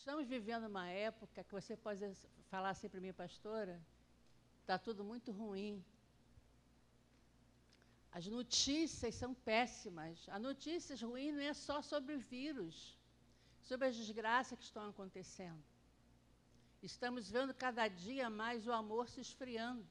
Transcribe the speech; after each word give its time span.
Estamos 0.00 0.26
vivendo 0.34 0.66
uma 0.72 0.88
época 0.88 1.42
que 1.44 1.52
você 1.58 1.76
pode 1.76 2.00
falar 2.50 2.70
assim 2.70 2.88
para 2.88 3.00
mim, 3.04 3.12
pastora, 3.12 3.74
está 4.60 4.76
tudo 4.78 5.02
muito 5.10 5.30
ruim. 5.32 5.84
As 8.18 8.26
notícias 8.36 9.16
são 9.16 9.34
péssimas. 9.50 10.16
A 10.28 10.38
notícias 10.38 11.02
ruins 11.02 11.34
não 11.34 11.42
é 11.52 11.52
só 11.52 11.76
sobre 11.82 12.14
o 12.14 12.20
vírus, 12.20 12.96
sobre 13.68 13.88
as 13.88 13.96
desgraças 13.96 14.56
que 14.56 14.64
estão 14.64 14.88
acontecendo. 14.88 15.62
Estamos 16.80 17.28
vendo 17.28 17.52
cada 17.52 17.86
dia 17.88 18.30
mais 18.30 18.68
o 18.68 18.72
amor 18.72 19.08
se 19.08 19.20
esfriando. 19.20 19.84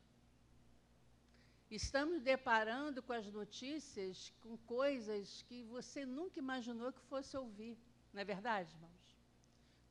Estamos 1.70 2.22
deparando 2.22 3.04
com 3.04 3.12
as 3.12 3.28
notícias, 3.40 4.34
com 4.42 4.56
coisas 4.78 5.42
que 5.50 5.64
você 5.76 6.06
nunca 6.06 6.40
imaginou 6.40 6.94
que 6.94 7.10
fosse 7.12 7.36
ouvir. 7.36 7.78
Não 8.14 8.22
é 8.22 8.26
verdade, 8.26 8.72
irmãos? 8.74 8.97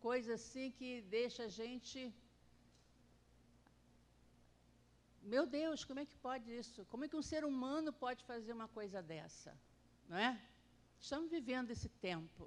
Coisa 0.08 0.34
assim 0.34 0.70
que 0.78 0.90
deixa 1.16 1.40
a 1.46 1.48
gente. 1.48 1.98
Meu 5.32 5.44
Deus, 5.44 5.84
como 5.88 5.98
é 6.02 6.06
que 6.10 6.16
pode 6.26 6.48
isso? 6.60 6.84
Como 6.90 7.04
é 7.04 7.08
que 7.08 7.16
um 7.20 7.28
ser 7.30 7.42
humano 7.44 7.92
pode 8.04 8.22
fazer 8.30 8.52
uma 8.52 8.68
coisa 8.68 9.02
dessa? 9.02 9.52
Não 10.08 10.16
é? 10.16 10.30
Estamos 11.00 11.28
vivendo 11.36 11.72
esse 11.72 11.88
tempo. 12.10 12.44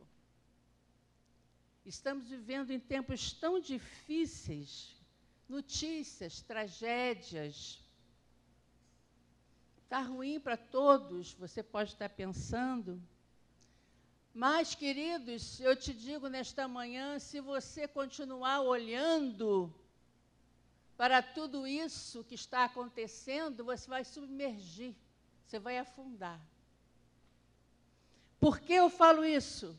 Estamos 1.86 2.30
vivendo 2.30 2.72
em 2.72 2.80
tempos 2.80 3.34
tão 3.34 3.60
difíceis 3.60 4.70
notícias, 5.58 6.42
tragédias, 6.54 7.56
Está 9.84 10.02
ruim 10.02 10.40
para 10.40 10.56
todos, 10.56 11.34
você 11.34 11.62
pode 11.64 11.94
estar 11.94 12.10
pensando. 12.10 13.02
Mas, 14.34 14.76
queridos, 14.76 15.60
eu 15.60 15.76
te 15.76 15.94
digo 15.94 16.28
nesta 16.28 16.68
manhã: 16.68 17.20
se 17.20 17.40
você 17.40 17.88
continuar 17.88 18.62
olhando 18.62 19.74
para 20.96 21.22
tudo 21.22 21.66
isso 21.66 22.24
que 22.24 22.36
está 22.36 22.66
acontecendo, 22.66 23.64
você 23.64 23.90
vai 23.90 24.04
submergir, 24.04 24.96
você 25.46 25.58
vai 25.58 25.78
afundar. 25.78 26.40
Por 28.40 28.60
que 28.60 28.74
eu 28.74 28.90
falo 28.90 29.26
isso? 29.26 29.78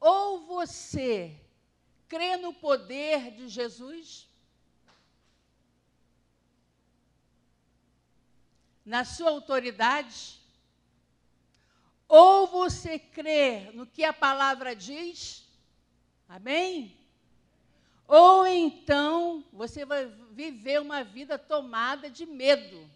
Ou 0.00 0.46
você 0.46 1.40
crê 2.08 2.36
no 2.36 2.52
poder 2.52 3.30
de 3.30 3.48
Jesus, 3.48 4.28
na 8.84 9.04
sua 9.04 9.30
autoridade? 9.30 10.43
Ou 12.16 12.46
você 12.46 12.96
crê 12.96 13.72
no 13.72 13.84
que 13.84 14.04
a 14.04 14.12
palavra 14.12 14.72
diz? 14.72 15.44
Amém? 16.28 16.96
Ou 18.06 18.46
então 18.46 19.44
você 19.52 19.84
vai 19.84 20.06
viver 20.30 20.80
uma 20.80 21.02
vida 21.02 21.36
tomada 21.36 22.08
de 22.08 22.24
medo. 22.24 22.88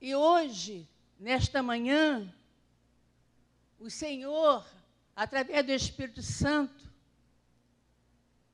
E 0.00 0.12
hoje, 0.12 0.88
nesta 1.16 1.62
manhã, 1.62 2.34
o 3.78 3.88
Senhor, 3.88 4.66
através 5.14 5.64
do 5.64 5.70
Espírito 5.70 6.20
Santo, 6.20 6.90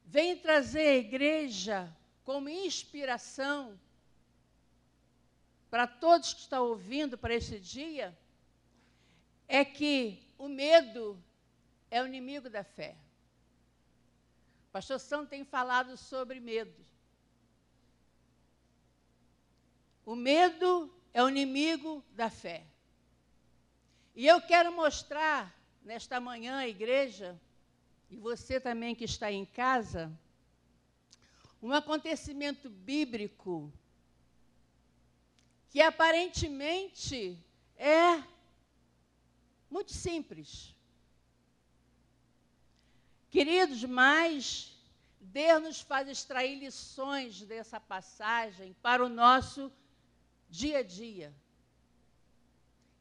vem 0.04 0.36
trazer 0.36 0.86
a 0.86 0.96
igreja 0.96 1.96
como 2.24 2.50
inspiração 2.50 3.80
para 5.72 5.86
todos 5.86 6.34
que 6.34 6.40
estão 6.40 6.66
ouvindo 6.66 7.16
para 7.16 7.34
esse 7.34 7.58
dia, 7.58 8.14
é 9.48 9.64
que 9.64 10.22
o 10.36 10.46
medo 10.46 11.18
é 11.90 12.02
o 12.02 12.06
inimigo 12.06 12.50
da 12.50 12.62
fé. 12.62 12.94
O 14.68 14.70
pastor 14.70 15.00
Santo 15.00 15.30
tem 15.30 15.46
falado 15.46 15.96
sobre 15.96 16.40
medo. 16.40 16.84
O 20.04 20.14
medo 20.14 20.94
é 21.10 21.22
o 21.22 21.30
inimigo 21.30 22.04
da 22.10 22.28
fé. 22.28 22.66
E 24.14 24.26
eu 24.26 24.42
quero 24.42 24.70
mostrar 24.72 25.58
nesta 25.82 26.20
manhã 26.20 26.58
à 26.58 26.68
igreja 26.68 27.40
e 28.10 28.18
você 28.18 28.60
também 28.60 28.94
que 28.94 29.04
está 29.04 29.32
em 29.32 29.46
casa, 29.46 30.12
um 31.62 31.72
acontecimento 31.72 32.68
bíblico 32.68 33.72
que 35.72 35.80
aparentemente 35.80 37.38
é 37.78 38.22
muito 39.70 39.90
simples. 39.90 40.76
Queridos, 43.30 43.82
mas 43.84 44.76
Deus 45.18 45.62
nos 45.62 45.80
faz 45.80 46.06
extrair 46.08 46.58
lições 46.58 47.40
dessa 47.44 47.80
passagem 47.80 48.76
para 48.82 49.02
o 49.02 49.08
nosso 49.08 49.72
dia 50.50 50.80
a 50.80 50.82
dia. 50.82 51.34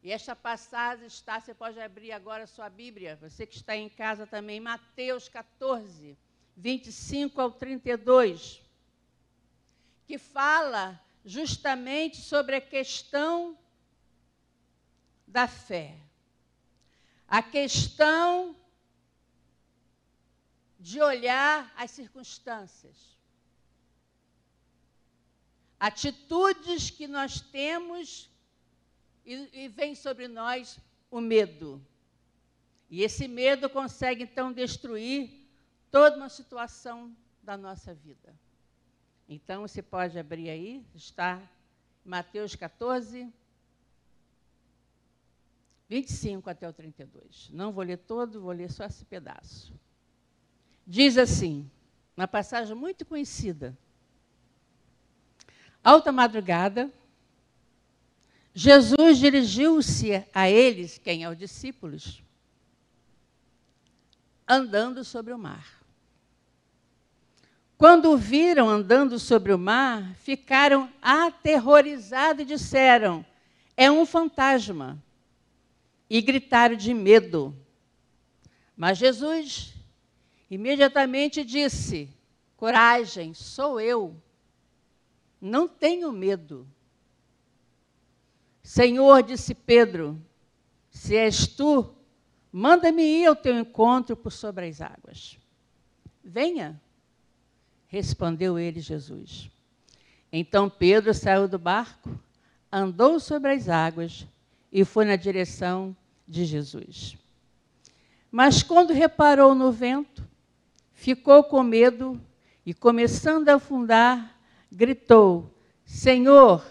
E 0.02 0.10
esta 0.10 0.34
passagem 0.34 1.08
está, 1.08 1.42
você 1.42 1.54
pode 1.54 1.78
abrir 1.78 2.14
agora 2.14 2.46
a 2.46 2.48
sua 2.48 2.70
Bíblia, 2.70 3.18
você 3.18 3.46
que 3.46 3.58
está 3.58 3.76
em 3.76 3.90
casa 3.90 4.26
também, 4.26 4.62
Mateus 4.62 5.28
14, 5.28 6.18
25 6.56 7.42
ao 7.42 7.52
32, 7.52 8.62
que 10.08 10.18
fala 10.18 10.98
justamente 11.24 12.18
sobre 12.18 12.56
a 12.56 12.62
questão 12.62 13.58
da 15.28 15.48
fé. 15.48 15.98
A 17.28 17.42
questão 17.42 18.56
de 20.80 21.00
olhar 21.00 21.72
as 21.78 21.92
circunstâncias. 21.92 23.18
Atitudes 25.80 26.90
que 26.90 27.08
nós 27.08 27.40
temos 27.40 28.30
e, 29.26 29.64
e 29.66 29.68
vem 29.68 29.96
sobre 29.96 30.28
nós 30.28 30.80
o 31.10 31.22
medo. 31.22 31.84
E 32.90 33.04
esse 33.04 33.28
medo 33.28 33.70
consegue 33.70 34.24
então 34.24 34.52
destruir 34.52 35.48
toda 35.90 36.18
uma 36.18 36.30
situação 36.30 37.16
da 37.42 37.56
nossa 37.56 37.94
vida. 37.94 38.36
Então 39.34 39.62
você 39.62 39.82
pode 39.82 40.20
abrir 40.20 40.50
aí, 40.50 40.86
está 40.94 41.42
Mateus 42.04 42.54
14, 42.54 43.32
25 45.88 46.50
até 46.50 46.68
o 46.68 46.74
32. 46.74 47.50
Não 47.54 47.72
vou 47.72 47.82
ler 47.82 47.96
todo, 48.00 48.42
vou 48.42 48.52
ler 48.52 48.70
só 48.70 48.84
esse 48.84 49.06
pedaço. 49.06 49.74
Diz 50.86 51.18
assim, 51.18 51.72
uma 52.18 52.28
passagem 52.28 52.76
muito 52.76 53.06
conhecida. 53.06 53.74
Alta 55.82 56.12
madrugada, 56.12 56.92
Jesus 58.54 59.18
dirigiu-se 59.18 60.26
a 60.34 60.50
eles, 60.50 60.98
quem 60.98 61.24
é 61.24 61.30
os 61.30 61.38
discípulos, 61.38 62.22
andando 64.46 65.06
sobre 65.06 65.32
o 65.32 65.38
mar. 65.38 65.81
Quando 67.82 68.12
o 68.12 68.16
viram 68.16 68.70
andando 68.70 69.18
sobre 69.18 69.52
o 69.52 69.58
mar, 69.58 70.14
ficaram 70.18 70.88
aterrorizados 71.02 72.44
e 72.44 72.46
disseram: 72.46 73.26
É 73.76 73.90
um 73.90 74.06
fantasma. 74.06 75.04
E 76.08 76.22
gritaram 76.22 76.76
de 76.76 76.94
medo. 76.94 77.56
Mas 78.78 79.00
Jesus 79.00 79.74
imediatamente 80.48 81.44
disse: 81.44 82.08
Coragem, 82.56 83.34
sou 83.34 83.82
eu. 83.82 84.16
Não 85.42 85.68
tenho 85.68 86.12
medo. 86.12 86.68
Senhor, 88.62 89.24
disse 89.24 89.56
Pedro, 89.56 90.24
se 90.92 91.16
és 91.16 91.48
tu, 91.48 91.96
manda-me 92.52 93.02
ir 93.02 93.26
ao 93.26 93.36
teu 93.36 93.58
encontro 93.58 94.16
por 94.16 94.32
sobre 94.32 94.68
as 94.68 94.82
águas. 94.82 95.40
Venha, 96.24 96.80
respondeu 97.92 98.58
ele 98.58 98.80
Jesus. 98.80 99.52
Então 100.32 100.70
Pedro 100.70 101.14
saiu 101.14 101.46
do 101.46 101.60
barco, 101.60 102.18
andou 102.72 103.20
sobre 103.20 103.52
as 103.52 103.68
águas 103.68 104.26
e 104.72 104.86
foi 104.86 105.04
na 105.04 105.18
direção 105.18 105.96
de 106.26 106.46
Jesus. 106.46 107.18
Mas 108.32 108.64
quando 108.64 108.94
reparou 108.94 109.54
no 109.54 109.74
vento, 109.74 110.26
ficou 110.94 111.44
com 111.44 111.62
medo 111.62 112.20
e, 112.66 112.74
começando 112.74 113.50
a 113.50 113.56
afundar, 113.56 114.40
gritou: 114.72 115.54
Senhor, 115.84 116.66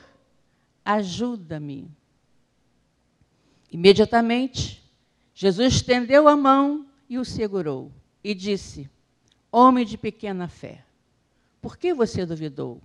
ajuda-me. 0.82 1.86
Imediatamente, 3.70 4.82
Jesus 5.34 5.74
estendeu 5.74 6.26
a 6.26 6.34
mão 6.34 6.86
e 7.10 7.18
o 7.18 7.26
segurou 7.26 7.92
e 8.24 8.34
disse: 8.34 8.88
Homem 9.52 9.84
de 9.84 9.98
pequena 9.98 10.48
fé, 10.48 10.82
por 11.60 11.76
que 11.76 11.92
você 11.92 12.24
duvidou? 12.24 12.80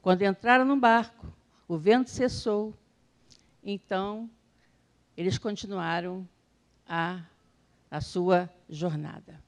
Quando 0.00 0.22
entraram 0.22 0.64
no 0.64 0.76
barco, 0.76 1.32
o 1.66 1.76
vento 1.76 2.10
cessou. 2.10 2.74
Então, 3.62 4.30
eles 5.16 5.36
continuaram 5.36 6.26
a, 6.86 7.20
a 7.90 8.00
sua 8.00 8.48
jornada. 8.68 9.42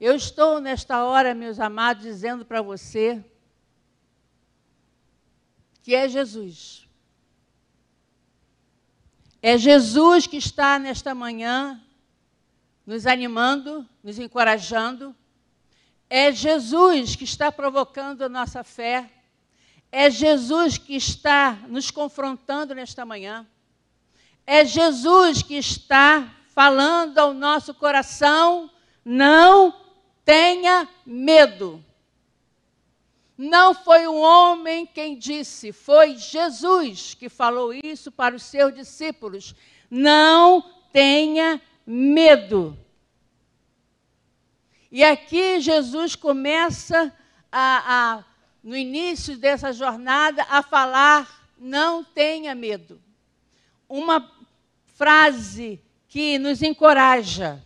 Eu 0.00 0.14
estou 0.14 0.60
nesta 0.60 1.04
hora, 1.04 1.34
meus 1.34 1.60
amados, 1.60 2.02
dizendo 2.02 2.44
para 2.44 2.60
você 2.60 3.24
que 5.82 5.94
é 5.94 6.08
Jesus. 6.08 6.88
É 9.40 9.58
Jesus 9.58 10.26
que 10.26 10.38
está 10.38 10.78
nesta 10.78 11.14
manhã 11.14 11.80
nos 12.86 13.06
animando, 13.06 13.86
nos 14.02 14.18
encorajando. 14.18 15.14
É 16.16 16.30
Jesus 16.30 17.16
que 17.16 17.24
está 17.24 17.50
provocando 17.50 18.22
a 18.22 18.28
nossa 18.28 18.62
fé. 18.62 19.10
É 19.90 20.08
Jesus 20.08 20.78
que 20.78 20.94
está 20.94 21.58
nos 21.66 21.90
confrontando 21.90 22.72
nesta 22.72 23.04
manhã. 23.04 23.44
É 24.46 24.64
Jesus 24.64 25.42
que 25.42 25.56
está 25.56 26.32
falando 26.54 27.18
ao 27.18 27.34
nosso 27.34 27.74
coração: 27.74 28.70
não 29.04 29.74
tenha 30.24 30.88
medo. 31.04 31.84
Não 33.36 33.74
foi 33.74 34.06
um 34.06 34.20
homem 34.20 34.86
quem 34.86 35.18
disse, 35.18 35.72
foi 35.72 36.14
Jesus 36.16 37.14
que 37.14 37.28
falou 37.28 37.74
isso 37.74 38.12
para 38.12 38.36
os 38.36 38.44
seus 38.44 38.72
discípulos. 38.72 39.52
Não 39.90 40.62
tenha 40.92 41.60
medo. 41.84 42.78
E 44.94 45.02
aqui 45.02 45.58
Jesus 45.58 46.14
começa 46.14 47.12
a, 47.50 48.14
a 48.20 48.24
no 48.62 48.76
início 48.76 49.36
dessa 49.36 49.72
jornada, 49.72 50.44
a 50.44 50.62
falar: 50.62 51.50
não 51.58 52.04
tenha 52.04 52.54
medo. 52.54 53.02
Uma 53.88 54.32
frase 54.94 55.82
que 56.06 56.38
nos 56.38 56.62
encoraja. 56.62 57.60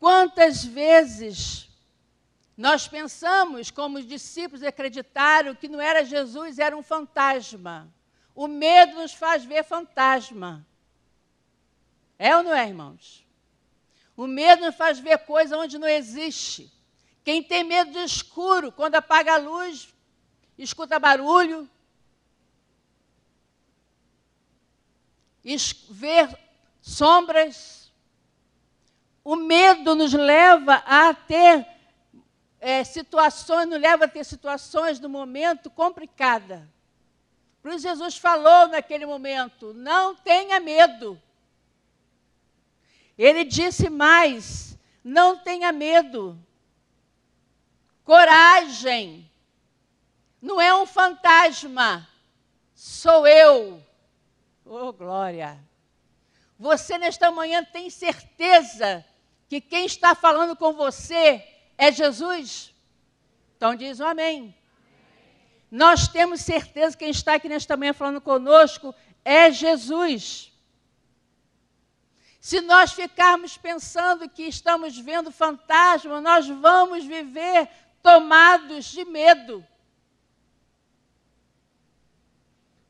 Quantas 0.00 0.64
vezes 0.64 1.68
nós 2.56 2.88
pensamos, 2.88 3.70
como 3.70 3.98
os 3.98 4.06
discípulos 4.06 4.62
acreditaram, 4.62 5.54
que 5.54 5.68
não 5.68 5.78
era 5.78 6.06
Jesus, 6.06 6.58
era 6.58 6.74
um 6.74 6.82
fantasma. 6.82 7.92
O 8.34 8.48
medo 8.48 8.94
nos 8.94 9.12
faz 9.12 9.44
ver 9.44 9.62
fantasma. 9.62 10.66
É 12.18 12.34
ou 12.34 12.42
não 12.42 12.54
é, 12.54 12.66
irmãos? 12.66 13.23
O 14.16 14.26
medo 14.26 14.64
nos 14.64 14.76
faz 14.76 14.98
ver 14.98 15.18
coisa 15.18 15.58
onde 15.58 15.78
não 15.78 15.88
existe. 15.88 16.72
Quem 17.24 17.42
tem 17.42 17.64
medo 17.64 17.90
de 17.92 17.98
escuro, 17.98 18.70
quando 18.70 18.94
apaga 18.94 19.34
a 19.34 19.38
luz, 19.38 19.88
escuta 20.58 20.98
barulho, 20.98 21.68
ver 25.90 26.38
sombras. 26.80 27.92
O 29.24 29.36
medo 29.36 29.94
nos 29.94 30.12
leva 30.12 30.74
a 30.86 31.14
ter 31.14 31.66
é, 32.60 32.84
situações, 32.84 33.68
nos 33.68 33.80
leva 33.80 34.04
a 34.04 34.08
ter 34.08 34.24
situações 34.24 35.00
no 35.00 35.08
momento 35.08 35.70
complicada. 35.70 36.68
Por 37.62 37.72
isso 37.72 37.88
Jesus 37.88 38.18
falou 38.18 38.68
naquele 38.68 39.06
momento: 39.06 39.72
não 39.74 40.14
tenha 40.14 40.60
medo. 40.60 41.20
Ele 43.16 43.44
disse 43.44 43.88
mais: 43.88 44.78
não 45.04 45.36
tenha 45.36 45.70
medo. 45.70 46.38
Coragem. 48.02 49.30
Não 50.40 50.60
é 50.60 50.74
um 50.74 50.86
fantasma. 50.86 52.08
Sou 52.74 53.26
eu. 53.26 53.82
Oh, 54.64 54.92
glória. 54.92 55.58
Você 56.58 56.96
nesta 56.96 57.30
manhã 57.30 57.62
tem 57.62 57.90
certeza 57.90 59.04
que 59.48 59.60
quem 59.60 59.84
está 59.84 60.14
falando 60.14 60.56
com 60.56 60.72
você 60.72 61.46
é 61.76 61.92
Jesus? 61.92 62.74
Então 63.56 63.74
diz 63.74 64.00
um 64.00 64.06
amém. 64.06 64.54
Nós 65.70 66.08
temos 66.08 66.40
certeza 66.40 66.96
que 66.96 67.04
quem 67.04 67.10
está 67.10 67.34
aqui 67.34 67.48
nesta 67.48 67.76
manhã 67.76 67.92
falando 67.92 68.20
conosco 68.20 68.94
é 69.24 69.50
Jesus. 69.50 70.53
Se 72.44 72.60
nós 72.60 72.92
ficarmos 72.92 73.56
pensando 73.56 74.28
que 74.28 74.42
estamos 74.42 74.98
vendo 74.98 75.32
fantasma, 75.32 76.20
nós 76.20 76.46
vamos 76.46 77.02
viver 77.06 77.70
tomados 78.02 78.84
de 78.84 79.02
medo. 79.02 79.66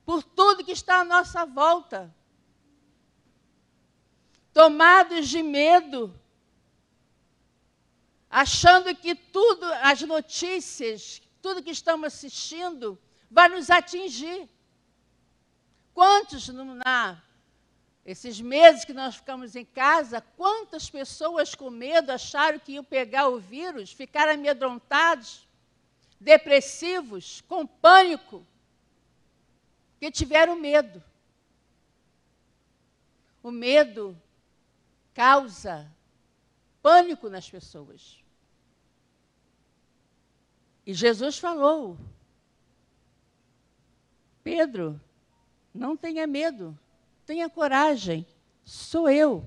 Por 0.05 0.25
tudo 0.25 0.65
que 0.65 0.73
está 0.73 0.97
à 0.97 1.05
nossa 1.05 1.47
volta. 1.47 2.13
Tomados 4.53 5.29
de 5.29 5.41
medo. 5.41 6.13
Achando 8.29 8.93
que 8.97 9.15
tudo, 9.15 9.73
as 9.75 10.03
notícias, 10.03 11.23
tudo 11.41 11.63
que 11.63 11.71
estamos 11.71 12.13
assistindo, 12.13 13.01
vai 13.31 13.49
nos 13.49 13.71
atingir. 13.71 14.49
Quantos 15.95 16.49
na 16.49 17.23
esses 18.05 18.39
meses 18.41 18.85
que 18.85 18.93
nós 18.93 19.17
ficamos 19.17 19.57
em 19.57 19.65
casa, 19.65 20.21
quantas 20.37 20.91
pessoas 20.91 21.55
com 21.55 21.71
medo 21.71 22.11
acharam 22.13 22.59
que 22.59 22.73
iam 22.73 22.85
pegar 22.85 23.29
o 23.29 23.41
vírus, 23.41 23.93
ficaram 23.93 24.35
amedrontados, 24.35 25.49
depressivos, 26.21 27.41
com 27.49 27.67
pânico, 27.67 28.47
que 29.99 30.11
tiveram 30.11 30.55
medo. 30.55 31.03
O 33.43 33.51
medo 33.51 34.21
causa 35.15 35.91
pânico 36.83 37.31
nas 37.31 37.49
pessoas. 37.49 38.23
E 40.87 40.93
Jesus 40.93 41.39
falou: 41.39 41.99
Pedro, 44.43 45.01
não 45.75 45.97
tenha 45.97 46.27
medo. 46.27 46.79
Tenha 47.27 47.49
coragem, 47.49 48.27
sou 48.65 49.09
eu. 49.09 49.45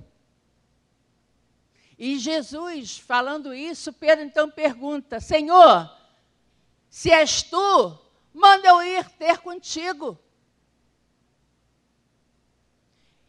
E 1.98 2.20
Jesus, 2.20 2.98
falando 2.98 3.54
isso, 3.54 3.92
Pedro 3.92 4.24
então 4.24 4.50
pergunta: 4.50 5.20
Senhor, 5.20 5.90
se 6.90 7.12
és 7.12 7.42
tu, 7.42 7.98
manda 8.34 8.68
eu 8.68 8.82
ir 8.84 9.10
ter 9.12 9.40
contigo. 9.40 10.18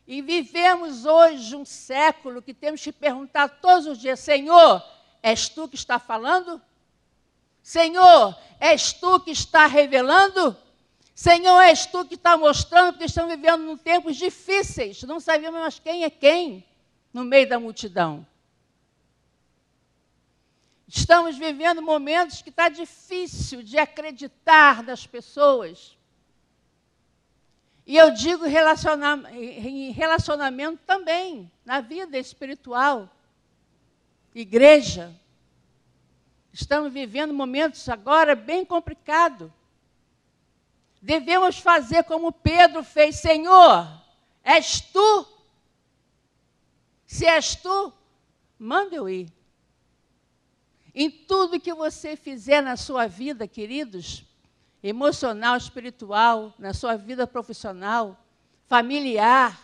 E 0.06 0.22
vivemos 0.22 1.04
hoje 1.04 1.54
um 1.54 1.64
século 1.64 2.40
que 2.40 2.54
temos 2.54 2.82
que 2.82 2.92
perguntar 2.92 3.60
todos 3.60 3.86
os 3.86 3.98
dias: 3.98 4.20
Senhor, 4.20 4.82
és 5.22 5.48
tu 5.48 5.68
que 5.68 5.76
está 5.76 5.98
falando? 5.98 6.60
Senhor, 7.62 8.34
és 8.58 8.94
tu 8.94 9.20
que 9.20 9.30
está 9.30 9.66
revelando? 9.66 10.56
Senhor, 11.18 11.60
és 11.62 11.84
tu 11.84 12.04
que 12.04 12.14
está 12.14 12.36
mostrando, 12.36 12.92
porque 12.92 13.06
estamos 13.06 13.34
vivendo 13.34 13.68
em 13.72 13.76
tempos 13.76 14.14
difíceis, 14.14 15.02
não 15.02 15.18
sabemos 15.18 15.58
mais 15.58 15.76
quem 15.80 16.04
é 16.04 16.10
quem 16.10 16.64
no 17.12 17.24
meio 17.24 17.48
da 17.48 17.58
multidão. 17.58 18.24
Estamos 20.86 21.36
vivendo 21.36 21.82
momentos 21.82 22.40
que 22.40 22.50
está 22.50 22.68
difícil 22.68 23.64
de 23.64 23.76
acreditar 23.76 24.84
das 24.84 25.08
pessoas. 25.08 25.98
E 27.84 27.96
eu 27.96 28.12
digo 28.12 28.46
em 28.46 29.90
relacionamento 29.90 30.80
também, 30.86 31.50
na 31.64 31.80
vida 31.80 32.16
espiritual. 32.16 33.10
Igreja. 34.32 35.12
Estamos 36.52 36.92
vivendo 36.92 37.34
momentos 37.34 37.88
agora 37.88 38.36
bem 38.36 38.64
complicados. 38.64 39.50
Devemos 41.00 41.58
fazer 41.58 42.04
como 42.04 42.32
Pedro 42.32 42.82
fez: 42.82 43.16
Senhor, 43.16 43.86
és 44.42 44.80
tu? 44.80 45.26
Se 47.06 47.26
és 47.26 47.54
tu, 47.54 47.92
manda 48.58 48.94
eu 48.94 49.08
ir. 49.08 49.32
Em 50.94 51.10
tudo 51.10 51.60
que 51.60 51.72
você 51.72 52.16
fizer 52.16 52.60
na 52.60 52.76
sua 52.76 53.06
vida, 53.06 53.46
queridos, 53.46 54.24
emocional, 54.82 55.56
espiritual, 55.56 56.52
na 56.58 56.74
sua 56.74 56.96
vida 56.96 57.26
profissional, 57.26 58.16
familiar, 58.66 59.58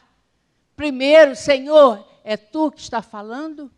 primeiro, 0.76 1.34
Senhor, 1.34 2.06
é 2.22 2.36
tu 2.36 2.70
que 2.70 2.80
está 2.80 3.02
falando? 3.02 3.70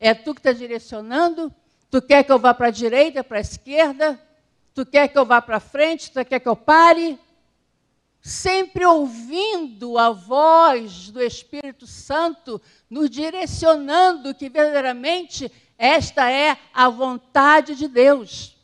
É 0.00 0.14
tu 0.14 0.34
que 0.34 0.40
está 0.40 0.52
direcionando? 0.52 1.54
Tu 1.90 2.00
quer 2.00 2.24
que 2.24 2.32
eu 2.32 2.38
vá 2.38 2.54
para 2.54 2.68
a 2.68 2.72
direita, 2.72 3.22
para 3.22 3.38
a 3.38 3.42
esquerda? 3.42 4.20
Tu 4.74 4.86
quer 4.86 5.08
que 5.08 5.18
eu 5.18 5.26
vá 5.26 5.42
para 5.42 5.60
frente? 5.60 6.10
Tu 6.10 6.24
quer 6.24 6.40
que 6.40 6.48
eu 6.48 6.56
pare? 6.56 7.18
Sempre 8.20 8.86
ouvindo 8.86 9.98
a 9.98 10.10
voz 10.10 11.10
do 11.10 11.20
Espírito 11.20 11.86
Santo 11.86 12.60
nos 12.88 13.10
direcionando 13.10 14.34
que 14.34 14.48
verdadeiramente 14.48 15.50
esta 15.76 16.30
é 16.30 16.56
a 16.72 16.88
vontade 16.88 17.74
de 17.74 17.88
Deus. 17.88 18.56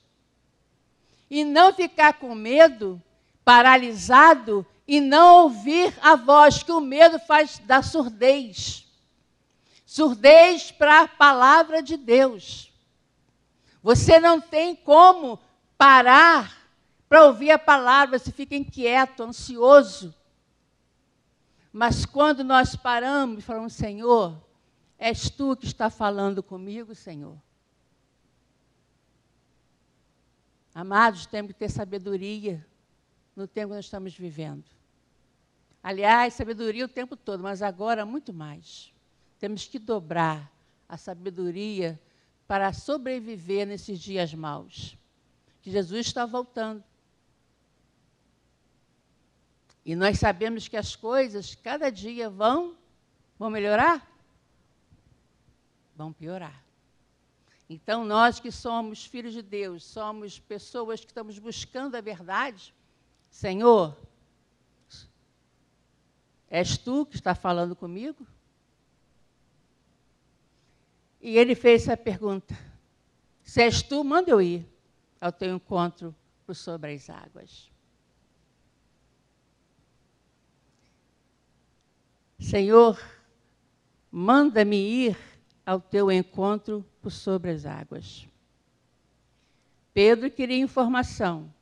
E 1.29 1.45
não 1.45 1.75
ficar 1.75 2.15
com 2.15 2.35
medo, 2.35 3.03
paralisado 3.45 4.65
e 4.87 5.00
não 5.00 5.43
ouvir 5.43 5.93
a 6.00 6.17
voz, 6.17 6.62
que 6.62 6.73
o 6.73 6.81
medo 6.81 7.19
faz 7.19 7.59
da 7.59 7.83
surdez. 7.83 8.87
Surdez 9.85 10.71
para 10.71 11.03
a 11.03 11.09
palavra 11.09 11.83
de 11.83 11.97
Deus. 11.97 12.73
Você 13.83 14.19
não 14.21 14.41
tem 14.41 14.75
como 14.75 15.38
parar 15.78 16.58
para 17.08 17.25
ouvir 17.25 17.52
a 17.52 17.58
palavra, 17.58 18.18
você 18.18 18.32
fica 18.32 18.54
inquieto, 18.54 19.23
ansioso. 19.23 20.14
Mas 21.73 22.04
quando 22.04 22.42
nós 22.42 22.76
paramos 22.76 23.38
e 23.38 23.42
falamos, 23.42 23.73
Senhor, 23.73 24.37
és 24.99 25.30
tu 25.30 25.56
que 25.56 25.64
está 25.64 25.88
falando 25.88 26.42
comigo, 26.42 26.94
Senhor. 26.94 27.40
Amados, 30.75 31.25
temos 31.26 31.52
que 31.52 31.58
ter 31.58 31.70
sabedoria 31.70 32.66
no 33.35 33.47
tempo 33.47 33.70
que 33.70 33.76
nós 33.76 33.85
estamos 33.85 34.16
vivendo. 34.16 34.64
Aliás, 35.82 36.35
sabedoria 36.35 36.85
o 36.85 36.88
tempo 36.88 37.16
todo, 37.16 37.42
mas 37.42 37.62
agora 37.62 38.04
muito 38.04 38.35
mais. 38.35 38.92
Temos 39.38 39.66
que 39.66 39.78
dobrar 39.78 40.52
a 40.88 40.97
sabedoria 40.97 42.00
para 42.47 42.73
sobreviver 42.73 43.66
nesses 43.66 43.99
dias 44.00 44.35
maus. 44.35 44.99
Que 45.61 45.71
Jesus 45.71 46.07
está 46.07 46.25
voltando. 46.25 46.85
E 49.85 49.97
nós 49.97 50.19
sabemos 50.19 50.69
que 50.69 50.77
as 50.77 50.95
coisas 50.95 51.55
cada 51.55 51.91
dia 51.91 52.29
vão 52.29 52.77
vão 53.38 53.49
melhorar? 53.49 54.07
Vão 55.97 56.12
piorar. 56.12 56.65
Então, 57.71 58.05
nós 58.05 58.41
que 58.41 58.50
somos 58.50 59.05
filhos 59.05 59.33
de 59.33 59.43
Deus, 59.43 59.85
somos 59.85 60.38
pessoas 60.38 61.00
que 61.00 61.11
estamos 61.11 61.38
buscando 61.38 61.97
a 61.97 62.00
verdade, 62.00 62.75
Senhor, 63.31 63.97
és 66.49 66.79
tu 66.79 67.05
que 67.05 67.17
está 67.17 67.35
falando 67.35 67.77
comigo? 67.77 68.27
E 71.21 71.37
ele 71.37 71.55
fez 71.55 71.83
essa 71.83 71.97
pergunta: 71.97 72.57
Se 73.43 73.62
és 73.62 73.83
tu, 73.83 74.03
manda 74.03 74.31
eu 74.31 74.41
ir 74.41 74.67
ao 75.20 75.32
teu 75.32 75.54
encontro 75.54 76.14
por 76.46 76.54
sobre 76.54 76.94
as 76.94 77.10
águas. 77.10 77.70
Senhor, 82.38 82.98
manda-me 84.10 84.76
ir 84.76 85.18
ao 85.66 85.80
teu 85.80 86.10
encontro 86.10 86.84
por 87.02 87.10
sobre 87.10 87.50
as 87.50 87.66
águas. 87.66 88.26
Pedro 89.92 90.30
queria 90.30 90.58
informação. 90.58 91.52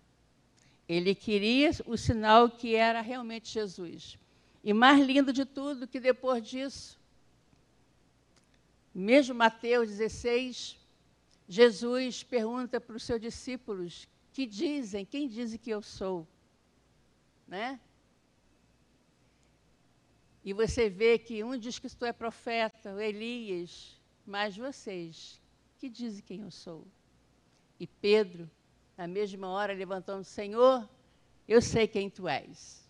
Ele 0.88 1.14
queria 1.14 1.70
o 1.86 1.96
sinal 1.96 2.50
que 2.50 2.74
era 2.74 3.00
realmente 3.00 3.52
Jesus. 3.52 4.18
E 4.62 4.72
mais 4.72 5.04
lindo 5.04 5.32
de 5.32 5.44
tudo 5.44 5.86
que 5.88 5.98
depois 5.98 6.46
disso, 6.46 6.98
mesmo 8.94 9.34
Mateus 9.34 9.88
16, 9.88 10.78
Jesus 11.48 12.22
pergunta 12.22 12.80
para 12.80 12.96
os 12.96 13.02
seus 13.02 13.20
discípulos: 13.20 14.08
"Que 14.32 14.46
dizem? 14.46 15.04
Quem 15.04 15.28
dizem 15.28 15.58
que 15.58 15.70
eu 15.70 15.82
sou?" 15.82 16.26
Né? 17.46 17.80
E 20.44 20.52
você 20.52 20.88
vê 20.88 21.18
que 21.18 21.42
um 21.42 21.58
diz 21.58 21.78
que 21.78 21.88
tu 21.88 22.04
é 22.04 22.12
profeta, 22.12 23.02
Elias, 23.02 24.00
mas 24.24 24.56
vocês, 24.56 25.40
que 25.76 25.88
dizem 25.88 26.22
quem 26.22 26.42
eu 26.42 26.50
sou? 26.52 26.86
E 27.80 27.86
Pedro, 27.86 28.48
na 28.96 29.06
mesma 29.06 29.48
hora, 29.48 29.72
levantando, 29.72 30.22
Senhor, 30.22 30.88
eu 31.48 31.60
sei 31.60 31.88
quem 31.88 32.08
tu 32.08 32.28
és. 32.28 32.85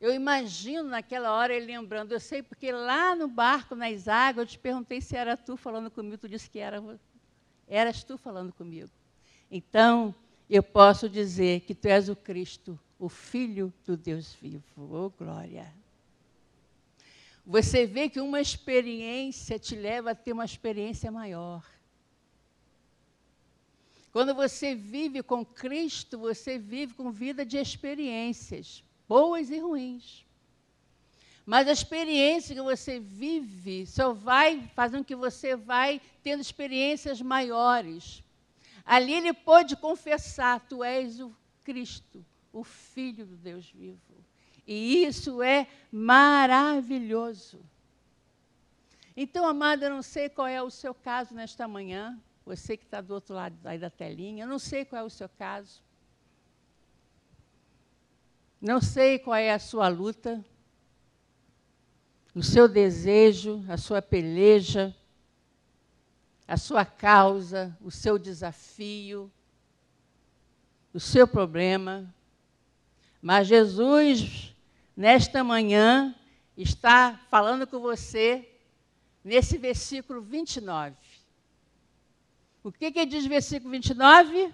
Eu 0.00 0.14
imagino 0.14 0.88
naquela 0.88 1.32
hora 1.32 1.54
ele 1.54 1.66
lembrando, 1.66 2.12
eu 2.12 2.20
sei 2.20 2.42
porque 2.42 2.70
lá 2.70 3.16
no 3.16 3.26
barco, 3.26 3.74
nas 3.74 4.06
águas, 4.06 4.46
eu 4.46 4.52
te 4.52 4.58
perguntei 4.58 5.00
se 5.00 5.16
era 5.16 5.36
tu 5.36 5.56
falando 5.56 5.90
comigo, 5.90 6.16
tu 6.16 6.28
disse 6.28 6.48
que 6.48 6.60
era, 6.60 6.82
eras 7.66 8.04
tu 8.04 8.16
falando 8.16 8.52
comigo. 8.52 8.90
Então, 9.50 10.14
eu 10.48 10.62
posso 10.62 11.08
dizer 11.08 11.60
que 11.62 11.74
tu 11.74 11.86
és 11.86 12.08
o 12.08 12.14
Cristo, 12.14 12.78
o 12.98 13.08
Filho 13.08 13.72
do 13.84 13.96
Deus 13.96 14.34
vivo. 14.34 14.64
Oh, 14.76 15.10
glória! 15.10 15.72
Você 17.44 17.86
vê 17.86 18.08
que 18.08 18.20
uma 18.20 18.40
experiência 18.40 19.58
te 19.58 19.74
leva 19.74 20.10
a 20.10 20.14
ter 20.14 20.32
uma 20.32 20.44
experiência 20.44 21.10
maior. 21.10 21.64
Quando 24.12 24.34
você 24.34 24.74
vive 24.74 25.22
com 25.22 25.44
Cristo, 25.44 26.18
você 26.18 26.58
vive 26.58 26.94
com 26.94 27.10
vida 27.10 27.44
de 27.44 27.56
experiências, 27.56 28.84
boas 29.08 29.50
e 29.50 29.58
ruins. 29.58 30.24
Mas 31.46 31.66
a 31.66 31.72
experiência 31.72 32.54
que 32.54 32.60
você 32.60 33.00
vive 33.00 33.86
só 33.86 34.12
vai 34.12 34.68
fazendo 34.74 35.04
que 35.04 35.16
você 35.16 35.56
vai 35.56 36.00
tendo 36.22 36.42
experiências 36.42 37.22
maiores. 37.22 38.22
Ali 38.84 39.14
ele 39.14 39.32
pôde 39.32 39.74
confessar: 39.74 40.60
Tu 40.68 40.84
és 40.84 41.20
o 41.20 41.34
Cristo, 41.64 42.24
o 42.52 42.62
Filho 42.62 43.24
do 43.24 43.36
Deus 43.36 43.70
vivo. 43.70 43.98
E 44.66 45.06
isso 45.06 45.42
é 45.42 45.66
maravilhoso. 45.90 47.58
Então, 49.16 49.46
amada, 49.46 49.86
eu 49.86 49.90
não 49.90 50.02
sei 50.02 50.28
qual 50.28 50.46
é 50.46 50.62
o 50.62 50.70
seu 50.70 50.94
caso 50.94 51.34
nesta 51.34 51.66
manhã, 51.66 52.16
você 52.44 52.76
que 52.76 52.84
está 52.84 53.00
do 53.00 53.14
outro 53.14 53.34
lado 53.34 53.56
da 53.56 53.90
telinha, 53.90 54.44
eu 54.44 54.48
não 54.48 54.58
sei 54.58 54.84
qual 54.84 55.02
é 55.02 55.04
o 55.04 55.10
seu 55.10 55.28
caso. 55.28 55.82
Não 58.60 58.80
sei 58.80 59.18
qual 59.18 59.36
é 59.36 59.52
a 59.52 59.58
sua 59.58 59.86
luta, 59.88 60.44
o 62.34 62.42
seu 62.42 62.68
desejo, 62.68 63.64
a 63.68 63.76
sua 63.76 64.02
peleja, 64.02 64.94
a 66.46 66.56
sua 66.56 66.84
causa, 66.84 67.76
o 67.80 67.90
seu 67.90 68.18
desafio, 68.18 69.30
o 70.92 70.98
seu 70.98 71.28
problema. 71.28 72.12
Mas 73.20 73.46
Jesus, 73.46 74.54
nesta 74.96 75.44
manhã, 75.44 76.14
está 76.56 77.20
falando 77.30 77.66
com 77.66 77.78
você 77.78 78.48
nesse 79.22 79.58
versículo 79.58 80.20
29. 80.20 80.96
O 82.64 82.72
que, 82.72 82.90
que 82.90 83.06
diz 83.06 83.24
o 83.24 83.28
versículo 83.28 83.70
29? 83.70 84.52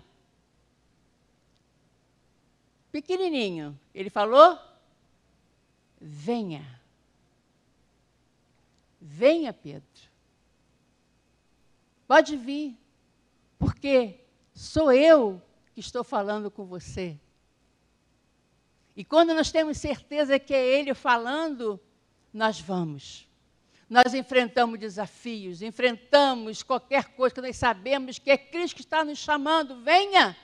Pequenininho. 2.94 3.76
Ele 3.92 4.08
falou: 4.08 4.56
Venha. 6.00 6.80
Venha, 9.00 9.52
Pedro. 9.52 9.82
Pode 12.06 12.36
vir, 12.36 12.78
porque 13.58 14.20
sou 14.54 14.92
eu 14.92 15.42
que 15.74 15.80
estou 15.80 16.04
falando 16.04 16.52
com 16.52 16.66
você. 16.66 17.18
E 18.94 19.04
quando 19.04 19.34
nós 19.34 19.50
temos 19.50 19.78
certeza 19.78 20.38
que 20.38 20.54
é 20.54 20.64
Ele 20.64 20.94
falando, 20.94 21.80
nós 22.32 22.60
vamos. 22.60 23.28
Nós 23.90 24.14
enfrentamos 24.14 24.78
desafios, 24.78 25.62
enfrentamos 25.62 26.62
qualquer 26.62 27.06
coisa 27.16 27.34
que 27.34 27.40
nós 27.40 27.56
sabemos 27.56 28.20
que 28.20 28.30
é 28.30 28.38
Cristo 28.38 28.76
que 28.76 28.82
está 28.82 29.04
nos 29.04 29.18
chamando, 29.18 29.80
venha. 29.82 30.36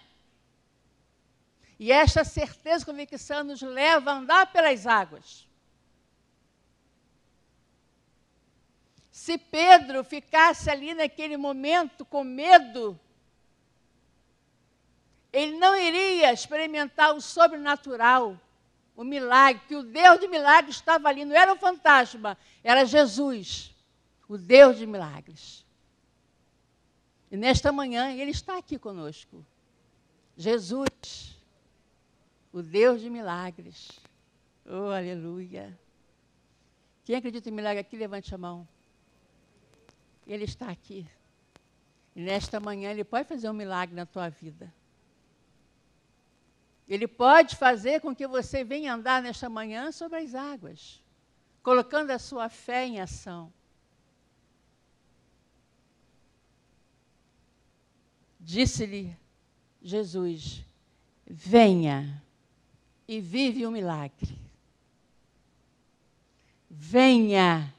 E 1.81 1.91
esta 1.91 2.25
certeza 2.25 2.83
e 2.83 2.87
convicção 2.87 3.43
nos 3.43 3.63
leva 3.63 4.11
a 4.11 4.17
andar 4.17 4.53
pelas 4.53 4.87
águas. 4.87 5.49
Se 9.11 9.39
Pedro 9.39 10.05
ficasse 10.05 10.69
ali 10.69 10.93
naquele 10.93 11.39
momento 11.39 12.05
com 12.05 12.23
medo, 12.23 13.01
ele 15.33 15.57
não 15.57 15.75
iria 15.75 16.31
experimentar 16.35 17.15
o 17.15 17.21
sobrenatural, 17.23 18.39
o 18.95 19.03
milagre, 19.03 19.63
que 19.67 19.75
o 19.75 19.83
Deus 19.83 20.21
de 20.21 20.29
milagres 20.29 20.77
estava 20.77 21.09
ali, 21.09 21.25
não 21.25 21.35
era 21.35 21.51
um 21.51 21.57
fantasma, 21.57 22.37
era 22.63 22.85
Jesus, 22.85 23.75
o 24.29 24.37
Deus 24.37 24.77
de 24.77 24.87
milagres. 24.87 25.65
E 27.31 27.39
nesta 27.39 27.73
manhã 27.73 28.13
ele 28.13 28.33
está 28.33 28.59
aqui 28.59 28.79
conosco. 28.79 29.43
Jesus, 30.37 31.30
o 32.52 32.62
Deus 32.62 33.00
de 33.00 33.09
milagres. 33.09 33.90
Oh, 34.66 34.90
aleluia. 34.90 35.78
Quem 37.04 37.16
acredita 37.16 37.49
em 37.49 37.52
milagre 37.52 37.80
aqui, 37.80 37.97
levante 37.97 38.35
a 38.35 38.38
mão. 38.38 38.66
Ele 40.26 40.45
está 40.45 40.71
aqui. 40.71 41.09
E 42.14 42.21
nesta 42.21 42.61
manhã 42.61 42.90
ele 42.90 43.04
pode 43.04 43.28
fazer 43.28 43.49
um 43.49 43.52
milagre 43.54 43.95
na 43.95 44.07
tua 44.07 44.28
vida. 44.28 44.73
Ele 46.88 47.07
pode 47.07 47.54
fazer 47.54 48.00
com 48.00 48.14
que 48.14 48.26
você 48.26 48.64
venha 48.64 48.95
andar 48.95 49.23
nesta 49.23 49.49
manhã 49.49 49.92
sobre 49.92 50.19
as 50.19 50.35
águas, 50.35 51.00
colocando 51.62 52.11
a 52.11 52.19
sua 52.19 52.49
fé 52.49 52.85
em 52.85 53.00
ação. 53.00 53.52
Disse-lhe 58.40 59.16
Jesus: 59.80 60.64
Venha. 61.25 62.21
E 63.11 63.21
vive 63.21 63.67
um 63.67 63.73
milagre. 63.73 64.38
Venha 66.71 67.75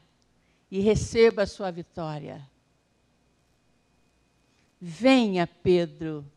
e 0.69 0.81
receba 0.81 1.43
a 1.43 1.47
sua 1.47 1.71
vitória. 1.71 2.45
Venha, 4.77 5.47
Pedro. 5.47 6.29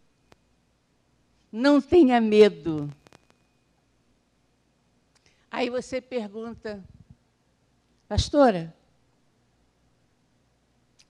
Não 1.50 1.80
tenha 1.80 2.20
medo. 2.20 2.88
Aí 5.50 5.68
você 5.68 6.00
pergunta, 6.00 6.80
pastora, 8.06 8.72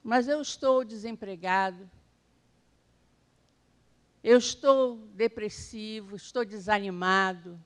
mas 0.02 0.26
eu 0.26 0.40
estou 0.40 0.86
desempregado, 0.86 1.90
eu 4.22 4.38
estou 4.38 4.96
depressivo, 5.14 6.16
estou 6.16 6.46
desanimado. 6.46 7.60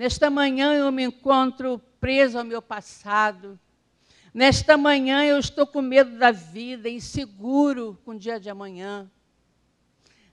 Nesta 0.00 0.30
manhã 0.30 0.72
eu 0.72 0.90
me 0.90 1.02
encontro 1.04 1.78
preso 2.00 2.38
ao 2.38 2.42
meu 2.42 2.62
passado. 2.62 3.60
Nesta 4.32 4.74
manhã 4.74 5.22
eu 5.26 5.38
estou 5.38 5.66
com 5.66 5.82
medo 5.82 6.16
da 6.16 6.30
vida, 6.30 6.88
inseguro 6.88 8.00
com 8.02 8.12
o 8.12 8.18
dia 8.18 8.40
de 8.40 8.48
amanhã. 8.48 9.10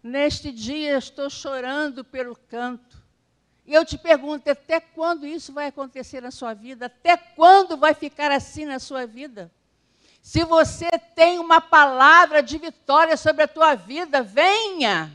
Neste 0.02 0.54
dia 0.54 0.92
eu 0.92 0.98
estou 0.98 1.30
chorando 1.30 2.02
pelo 2.02 2.34
canto. 2.34 3.04
E 3.66 3.74
eu 3.74 3.84
te 3.84 3.98
pergunto, 3.98 4.50
até 4.50 4.80
quando 4.80 5.28
isso 5.28 5.52
vai 5.52 5.68
acontecer 5.68 6.22
na 6.22 6.32
sua 6.32 6.54
vida? 6.54 6.86
Até 6.86 7.18
quando 7.18 7.76
vai 7.76 7.94
ficar 7.94 8.32
assim 8.32 8.64
na 8.64 8.80
sua 8.80 9.06
vida? 9.06 9.52
Se 10.22 10.46
você 10.46 10.88
tem 11.14 11.40
uma 11.40 11.60
palavra 11.60 12.42
de 12.42 12.58
vitória 12.58 13.18
sobre 13.18 13.44
a 13.44 13.48
tua 13.50 13.76
vida, 13.76 14.24
venha. 14.24 15.12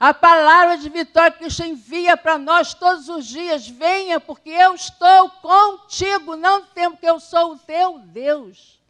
A 0.00 0.14
palavra 0.14 0.78
de 0.78 0.88
vitória 0.88 1.32
que 1.32 1.38
Cristo 1.38 1.64
envia 1.64 2.16
para 2.16 2.38
nós 2.38 2.72
todos 2.72 3.08
os 3.08 3.26
dias, 3.26 3.66
venha, 3.66 4.20
porque 4.20 4.48
eu 4.48 4.72
estou 4.74 5.28
contigo, 5.30 6.36
não 6.36 6.64
temo 6.66 6.96
que 6.96 7.06
eu 7.06 7.18
sou 7.18 7.54
o 7.54 7.58
teu 7.58 7.98
Deus. 7.98 8.80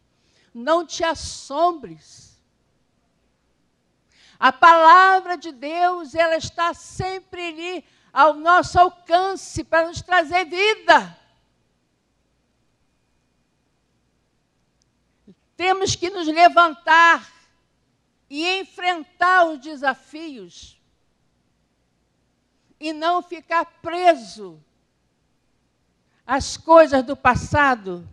Não 0.53 0.85
te 0.85 1.03
assombres. 1.03 2.39
A 4.39 4.53
palavra 4.53 5.35
de 5.35 5.51
Deus, 5.51 6.13
ela 6.13 6.37
está 6.37 6.75
sempre 6.75 7.47
ali 7.47 7.85
ao 8.13 8.35
nosso 8.35 8.79
alcance 8.79 9.63
para 9.63 9.87
nos 9.87 10.03
trazer 10.03 10.45
vida. 10.45 11.17
Temos 15.57 15.95
que 15.95 16.11
nos 16.11 16.27
levantar 16.27 17.27
e 18.29 18.47
enfrentar 18.59 19.45
os 19.47 19.59
desafios 19.59 20.78
e 22.79 22.93
não 22.93 23.21
ficar 23.21 23.65
preso 23.81 24.63
às 26.25 26.55
coisas 26.57 27.03
do 27.03 27.15
passado 27.15 28.07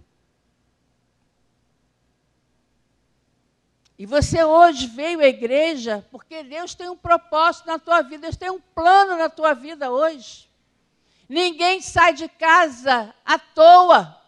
E 3.99 4.05
você 4.05 4.45
hoje 4.45 4.87
veio 4.89 5.21
à 5.21 5.27
igreja 5.27 6.05
porque 6.11 6.43
Deus 6.43 6.75
tem 6.75 6.89
um 6.89 6.97
propósito 6.97 7.67
na 7.67 7.79
tua 7.79 8.03
vida, 8.03 8.23
Deus 8.23 8.37
tem 8.37 8.51
um 8.51 8.61
plano 8.61 9.17
na 9.17 9.31
tua 9.31 9.55
vida 9.55 9.91
hoje. 9.91 10.49
Ninguém 11.29 11.81
sai 11.81 12.13
de 12.13 12.29
casa 12.29 13.15
à 13.25 13.39
toa. 13.39 14.21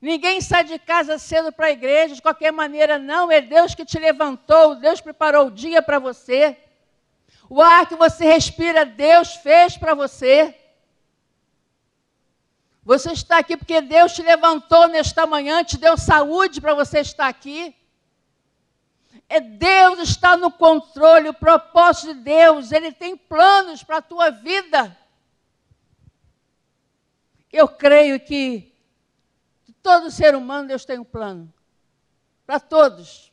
Ninguém 0.00 0.40
sai 0.40 0.64
de 0.64 0.78
casa 0.78 1.18
cedo 1.18 1.52
para 1.52 1.66
a 1.66 1.70
igreja 1.72 2.14
de 2.14 2.22
qualquer 2.22 2.52
maneira, 2.52 2.98
não. 2.98 3.30
É 3.30 3.40
Deus 3.40 3.74
que 3.74 3.84
te 3.84 3.98
levantou, 3.98 4.76
Deus 4.76 5.00
preparou 5.00 5.48
o 5.48 5.50
dia 5.50 5.82
para 5.82 5.98
você. 5.98 6.56
O 7.54 7.60
ar 7.60 7.86
que 7.86 7.94
você 7.96 8.24
respira, 8.24 8.86
Deus 8.86 9.34
fez 9.34 9.76
para 9.76 9.92
você. 9.92 10.58
Você 12.82 13.12
está 13.12 13.36
aqui 13.36 13.58
porque 13.58 13.82
Deus 13.82 14.14
te 14.14 14.22
levantou 14.22 14.88
nesta 14.88 15.26
manhã, 15.26 15.62
te 15.62 15.76
deu 15.76 15.98
saúde 15.98 16.62
para 16.62 16.72
você 16.72 17.00
estar 17.00 17.28
aqui. 17.28 17.76
É 19.28 19.38
Deus 19.38 19.98
está 19.98 20.34
no 20.34 20.50
controle, 20.50 21.28
o 21.28 21.34
propósito 21.34 22.14
de 22.14 22.20
Deus, 22.22 22.72
Ele 22.72 22.90
tem 22.90 23.18
planos 23.18 23.82
para 23.84 23.98
a 23.98 24.02
tua 24.02 24.30
vida. 24.30 24.96
Eu 27.52 27.68
creio 27.68 28.18
que 28.18 28.74
todo 29.82 30.10
ser 30.10 30.34
humano 30.34 30.68
Deus 30.68 30.86
tem 30.86 30.98
um 30.98 31.04
plano. 31.04 31.52
Para 32.46 32.58
todos. 32.58 33.30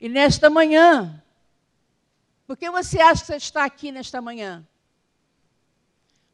E 0.00 0.08
nesta 0.08 0.48
manhã, 0.48 1.22
por 2.48 2.56
que 2.56 2.70
você 2.70 2.98
acha 2.98 3.20
que 3.20 3.26
você 3.26 3.36
está 3.36 3.62
aqui 3.62 3.92
nesta 3.92 4.22
manhã? 4.22 4.66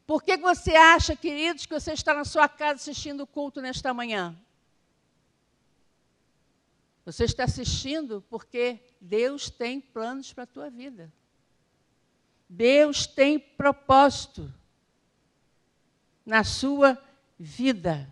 Por 0.07 0.23
que 0.23 0.37
você 0.37 0.73
acha, 0.73 1.13
queridos, 1.13 1.65
que 1.65 1.73
você 1.73 1.91
está 1.91 2.13
na 2.13 2.23
sua 2.23 2.47
casa 2.47 2.75
assistindo 2.75 3.23
o 3.23 3.27
culto 3.27 3.61
nesta 3.61 3.93
manhã? 3.93 4.33
Você 7.03 7.25
está 7.25 7.43
assistindo 7.43 8.21
porque 8.29 8.79
Deus 9.01 9.49
tem 9.49 9.81
planos 9.81 10.31
para 10.31 10.45
a 10.45 10.47
tua 10.47 10.69
vida. 10.69 11.11
Deus 12.47 13.05
tem 13.05 13.37
propósito 13.37 14.49
na 16.25 16.45
sua 16.45 16.97
vida. 17.37 18.09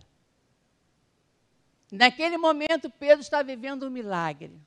Naquele 1.90 2.36
momento, 2.36 2.90
Pedro 2.90 3.22
está 3.22 3.42
vivendo 3.42 3.86
um 3.86 3.90
milagre, 3.90 4.60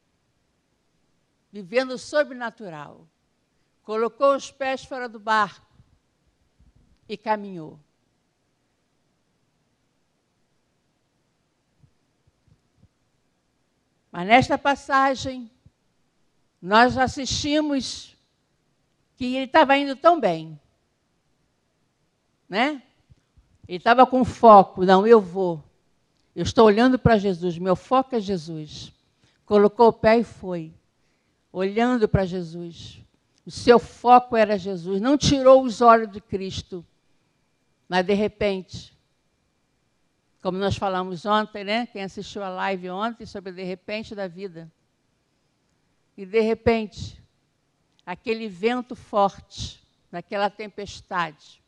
vivendo 1.52 1.91
o 1.91 2.00
sobrenatural. 2.00 3.08
Colocou 3.88 4.36
os 4.36 4.52
pés 4.52 4.84
fora 4.84 5.08
do 5.08 5.17
barco 5.17 5.65
e 7.08 7.15
caminhou. 7.15 7.80
Mas 14.12 14.28
nesta 14.28 14.58
passagem, 14.58 15.50
nós 16.62 16.97
assistimos 16.97 18.13
que 19.15 19.38
ele 19.38 19.45
estava 19.45 19.78
indo 19.78 19.95
tão 19.95 20.19
bem. 20.19 20.60
Né? 22.50 22.84
Ele 23.69 23.78
estava 23.78 24.06
com 24.06 24.26
foco, 24.26 24.84
não, 24.84 25.08
eu 25.08 25.21
vou. 25.21 25.63
Eu 26.36 26.43
estou 26.43 26.65
olhando 26.65 27.00
para 27.00 27.17
Jesus, 27.17 27.58
meu 27.58 27.78
foco 27.78 28.17
é 28.17 28.19
Jesus. 28.19 28.91
Colocou 29.45 29.88
o 29.88 29.93
pé 29.93 30.17
e 30.17 30.23
foi, 30.26 30.73
olhando 31.54 32.06
para 32.10 32.26
Jesus. 32.26 33.06
O 33.47 33.49
seu 33.49 33.79
foco 33.79 34.36
era 34.36 34.60
Jesus, 34.60 34.99
não 34.99 35.17
tirou 35.17 35.63
os 35.63 35.79
olhos 35.79 36.12
de 36.12 36.19
Cristo. 36.19 36.86
Mas 37.88 38.05
de 38.05 38.13
repente, 38.13 38.93
como 40.41 40.57
nós 40.57 40.75
falamos 40.75 41.25
ontem, 41.25 41.63
né? 41.63 41.88
Quem 41.88 42.03
assistiu 42.03 42.43
a 42.43 42.49
live 42.49 42.89
ontem 42.89 43.25
sobre 43.25 43.53
de 43.53 43.63
repente 43.63 44.13
da 44.13 44.27
vida. 44.27 44.69
E 46.17 46.25
de 46.25 46.41
repente, 46.41 47.23
aquele 48.05 48.49
vento 48.49 48.97
forte, 48.97 49.81
naquela 50.12 50.49
tempestade, 50.49 51.63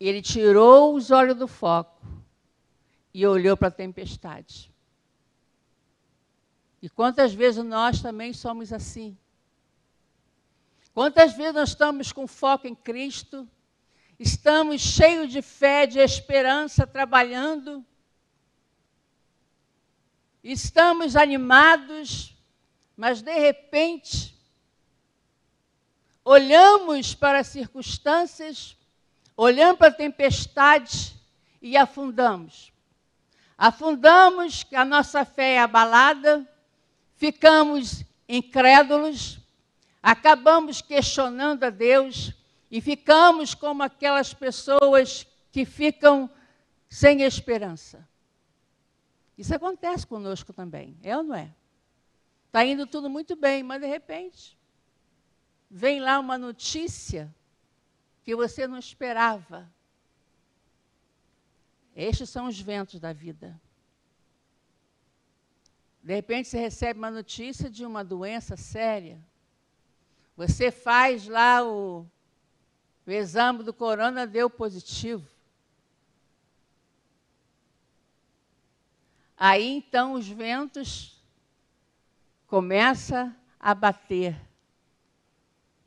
ele 0.00 0.20
tirou 0.20 0.96
os 0.96 1.12
olhos 1.12 1.36
do 1.36 1.46
foco 1.46 2.04
e 3.14 3.24
olhou 3.24 3.56
para 3.56 3.68
a 3.68 3.70
tempestade. 3.70 4.74
E 6.82 6.88
quantas 6.88 7.32
vezes 7.32 7.64
nós 7.64 8.02
também 8.02 8.32
somos 8.32 8.72
assim? 8.72 9.16
Quantas 11.00 11.32
vezes 11.32 11.54
nós 11.54 11.70
estamos 11.70 12.12
com 12.12 12.26
foco 12.26 12.66
em 12.66 12.74
Cristo 12.74 13.48
estamos 14.18 14.82
cheios 14.82 15.32
de 15.32 15.40
fé, 15.40 15.86
de 15.86 15.98
esperança, 15.98 16.86
trabalhando, 16.86 17.82
estamos 20.44 21.16
animados, 21.16 22.36
mas 22.94 23.22
de 23.22 23.32
repente 23.32 24.38
olhamos 26.22 27.14
para 27.14 27.38
as 27.38 27.46
circunstâncias, 27.46 28.76
olhamos 29.34 29.78
para 29.78 29.88
a 29.88 29.94
tempestade 29.94 31.16
e 31.62 31.78
afundamos. 31.78 32.74
Afundamos, 33.56 34.64
que 34.64 34.76
a 34.76 34.84
nossa 34.84 35.24
fé 35.24 35.54
é 35.54 35.60
abalada, 35.60 36.46
ficamos 37.16 38.04
incrédulos, 38.28 39.39
acabamos 40.02 40.80
questionando 40.80 41.64
a 41.64 41.70
Deus, 41.70 42.34
e 42.70 42.80
ficamos 42.80 43.54
como 43.54 43.82
aquelas 43.82 44.32
pessoas 44.32 45.26
que 45.50 45.64
ficam 45.64 46.30
sem 46.88 47.22
esperança. 47.22 48.08
Isso 49.36 49.54
acontece 49.54 50.06
conosco 50.06 50.52
também, 50.52 50.96
é 51.02 51.16
ou 51.16 51.22
não 51.22 51.34
é? 51.34 51.52
Está 52.46 52.64
indo 52.64 52.86
tudo 52.86 53.08
muito 53.08 53.34
bem, 53.34 53.62
mas 53.62 53.80
de 53.80 53.86
repente 53.86 54.58
vem 55.70 56.00
lá 56.00 56.18
uma 56.18 56.36
notícia 56.36 57.34
que 58.22 58.34
você 58.36 58.66
não 58.66 58.78
esperava. 58.78 59.72
Estes 61.94 62.28
são 62.28 62.46
os 62.46 62.60
ventos 62.60 63.00
da 63.00 63.12
vida. 63.12 63.60
De 66.02 66.14
repente 66.14 66.48
você 66.48 66.58
recebe 66.58 66.98
uma 66.98 67.10
notícia 67.10 67.68
de 67.68 67.84
uma 67.84 68.04
doença 68.04 68.56
séria, 68.56 69.24
Você 70.36 70.70
faz 70.70 71.26
lá 71.26 71.62
o, 71.62 72.06
o 73.06 73.10
exame 73.10 73.62
do 73.62 73.72
corona, 73.72 74.26
deu 74.26 74.48
positivo. 74.48 75.26
Aí 79.36 79.66
então 79.66 80.12
os 80.12 80.28
ventos 80.28 81.18
começam 82.46 83.34
a 83.58 83.74
bater 83.74 84.38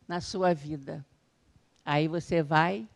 na 0.08 0.20
sua 0.20 0.54
vida. 0.54 1.06
Aí 1.86 2.08
você 2.08 2.42
vai, 2.42 2.88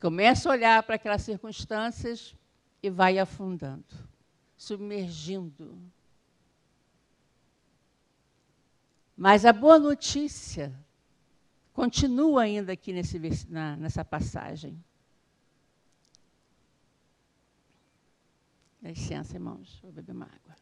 começa 0.00 0.48
a 0.48 0.52
olhar 0.52 0.82
para 0.82 0.96
aquelas 0.96 1.22
circunstâncias 1.22 2.34
e 2.82 2.90
vai 2.90 3.18
afundando, 3.18 3.84
submergindo. 4.56 5.78
Mas 9.20 9.44
a 9.44 9.52
boa 9.52 9.80
notícia 9.80 10.72
continua 11.72 12.42
ainda 12.42 12.72
aqui 12.72 12.92
nesse, 12.92 13.18
na, 13.50 13.76
nessa 13.76 14.04
passagem. 14.04 14.80
Dá 18.80 18.90
licença, 18.90 19.34
irmãos, 19.34 19.76
vou 19.82 19.90
beber 19.90 20.12
uma 20.12 20.26
água. 20.26 20.56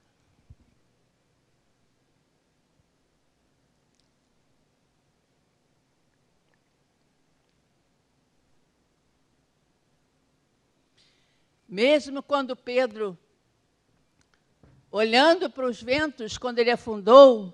Mesmo 11.68 12.22
quando 12.22 12.56
Pedro, 12.56 13.18
olhando 14.90 15.50
para 15.50 15.66
os 15.66 15.82
ventos, 15.82 16.38
quando 16.38 16.58
ele 16.58 16.70
afundou, 16.70 17.52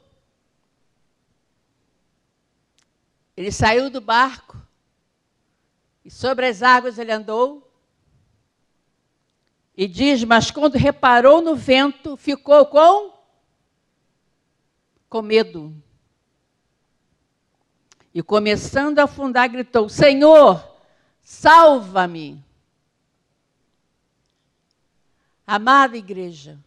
ele 3.43 3.51
saiu 3.51 3.91
do 3.91 4.01
barco 4.01 4.57
e 6.05 6.11
sobre 6.11 6.47
as 6.47 6.63
águas 6.63 6.97
ele 6.97 7.11
andou. 7.11 7.69
E 9.77 9.89
diz: 9.89 10.23
Mas 10.23 10.51
quando 10.51 10.77
reparou 10.77 11.43
no 11.43 11.57
vento, 11.57 12.17
ficou 12.17 12.67
com? 12.67 13.13
Com 15.09 15.23
medo. 15.23 15.75
E 18.15 18.23
começando 18.23 19.01
a 19.01 19.05
afundar, 19.05 19.49
gritou: 19.49 19.89
Senhor, 19.89 20.65
salva-me. 21.21 22.45
Amada 25.45 25.97
igreja, 25.97 26.61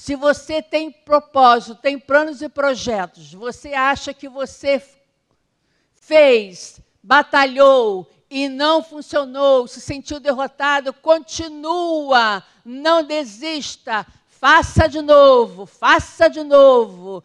se 0.00 0.16
você 0.16 0.62
tem 0.62 0.90
propósito, 0.90 1.74
tem 1.74 1.98
planos 1.98 2.40
e 2.40 2.48
projetos, 2.48 3.34
você 3.34 3.74
acha 3.74 4.14
que 4.14 4.30
você 4.30 4.82
fez, 5.92 6.80
batalhou 7.02 8.10
e 8.30 8.48
não 8.48 8.82
funcionou, 8.82 9.68
se 9.68 9.78
sentiu 9.78 10.18
derrotado, 10.18 10.94
continua, 10.94 12.42
não 12.64 13.02
desista, 13.04 14.06
faça 14.26 14.88
de 14.88 15.02
novo, 15.02 15.66
faça 15.66 16.30
de 16.30 16.42
novo, 16.42 17.22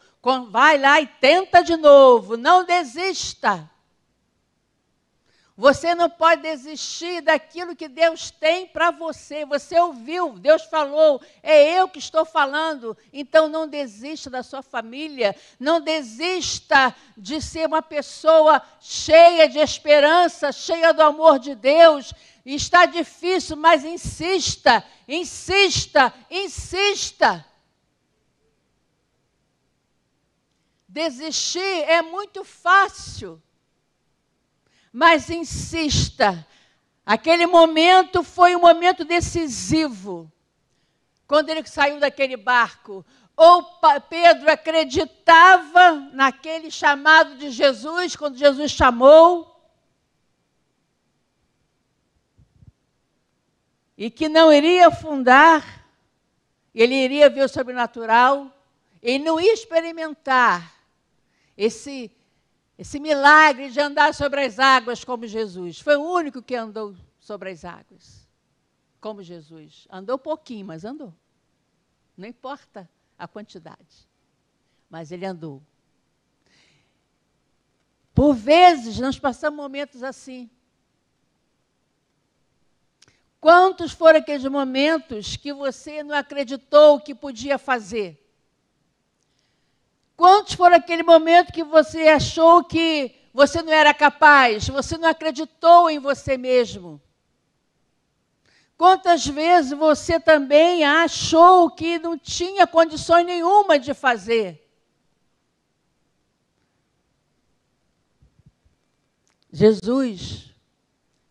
vai 0.50 0.78
lá 0.78 1.00
e 1.00 1.08
tenta 1.08 1.64
de 1.64 1.78
novo, 1.78 2.36
não 2.36 2.66
desista. 2.66 3.72
Você 5.58 5.96
não 5.96 6.10
pode 6.10 6.42
desistir 6.42 7.22
daquilo 7.22 7.78
que 7.78 7.88
Deus 7.88 8.30
tem 8.30 8.68
para 8.68 8.92
você. 8.92 9.46
Você 9.46 9.80
ouviu, 9.80 10.34
Deus 10.38 10.64
falou, 10.64 11.22
é 11.42 11.80
eu 11.80 11.88
que 11.88 11.98
estou 11.98 12.26
falando. 12.26 12.98
Então 13.14 13.48
não 13.48 13.66
desista 13.66 14.30
da 14.30 14.44
sua 14.44 14.62
família, 14.62 15.34
não 15.58 15.80
desista 15.80 16.94
de 17.16 17.42
ser 17.42 17.68
uma 17.68 17.82
pessoa 17.82 18.62
cheia 18.82 19.48
de 19.48 19.58
esperança, 19.58 20.52
cheia 20.52 20.94
do 20.94 21.02
amor 21.02 21.40
de 21.40 21.56
Deus. 21.56 22.14
Está 22.46 22.86
difícil, 22.86 23.56
mas 23.56 23.86
insista, 23.86 24.84
insista, 25.08 26.14
insista. 26.30 27.46
Desistir 30.86 31.60
é 31.60 32.02
muito 32.02 32.44
fácil 32.44 33.42
mas 34.96 35.30
insista. 35.30 36.48
Aquele 37.06 37.46
momento 37.46 38.24
foi 38.24 38.56
um 38.56 38.62
momento 38.62 39.04
decisivo. 39.04 40.32
Quando 41.28 41.50
ele 41.50 41.68
saiu 41.68 42.00
daquele 42.00 42.38
barco, 42.38 43.06
ou 43.36 43.62
Pedro 44.10 44.50
acreditava 44.50 45.96
naquele 46.14 46.72
chamado 46.72 47.36
de 47.36 47.52
Jesus, 47.52 48.16
quando 48.16 48.38
Jesus 48.38 48.72
chamou, 48.72 49.54
e 53.98 54.10
que 54.10 54.30
não 54.30 54.54
iria 54.54 54.88
afundar, 54.88 55.86
ele 56.74 56.96
iria 56.96 57.30
ver 57.30 57.44
o 57.44 57.50
sobrenatural, 57.50 58.50
e 59.04 59.20
não 59.20 59.42
ia 59.42 59.54
experimentar 59.54 60.74
esse 61.58 62.10
esse 62.78 63.00
milagre 63.00 63.70
de 63.70 63.80
andar 63.80 64.14
sobre 64.14 64.44
as 64.44 64.60
águas 64.60 65.04
como 65.04 65.26
Jesus. 65.26 65.80
Foi 65.80 65.96
o 65.96 66.04
único 66.04 66.42
que 66.42 66.56
andou 66.56 66.96
sobre 67.20 67.50
as 67.52 67.64
águas 67.64 68.28
como 69.00 69.24
Jesus. 69.24 69.88
Andou 69.90 70.18
pouquinho, 70.18 70.66
mas 70.66 70.84
andou. 70.84 71.14
Não 72.18 72.28
importa 72.28 72.90
a 73.18 73.28
quantidade. 73.28 74.10
Mas 74.90 75.12
ele 75.12 75.26
andou. 75.26 75.62
Por 78.14 78.34
vezes 78.34 79.00
nós 79.00 79.20
passamos 79.20 79.58
momentos 79.58 80.04
assim. 80.04 80.50
Quantos 83.40 83.92
foram 83.92 84.20
aqueles 84.20 84.46
momentos 84.46 85.38
que 85.38 85.54
você 85.54 86.02
não 86.02 86.16
acreditou 86.16 87.00
que 87.00 87.14
podia 87.14 87.58
fazer? 87.58 88.25
Quantos 90.16 90.54
foram 90.54 90.78
aquele 90.78 91.04
momento 91.04 91.52
que 91.52 91.64
você 91.64 92.08
achou 92.08 92.64
que 92.64 93.14
você 93.34 93.62
não 93.62 93.74
era 93.74 93.94
capaz, 93.94 94.68
você 94.70 94.98
não 94.98 95.10
acreditou 95.10 95.90
em 95.90 96.00
você 96.00 96.38
mesmo? 96.38 97.02
Quantas 98.78 99.26
vezes 99.26 99.78
você 99.78 100.20
também 100.20 100.84
achou 100.84 101.70
que 101.70 101.98
não 102.00 102.18
tinha 102.18 102.68
condições 102.68 103.26
nenhuma 103.26 103.80
de 103.80 103.94
fazer? 103.94 104.62
Jesus 109.52 110.54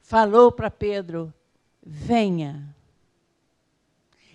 falou 0.00 0.50
para 0.50 0.70
Pedro: 0.70 1.32
venha. 1.82 2.73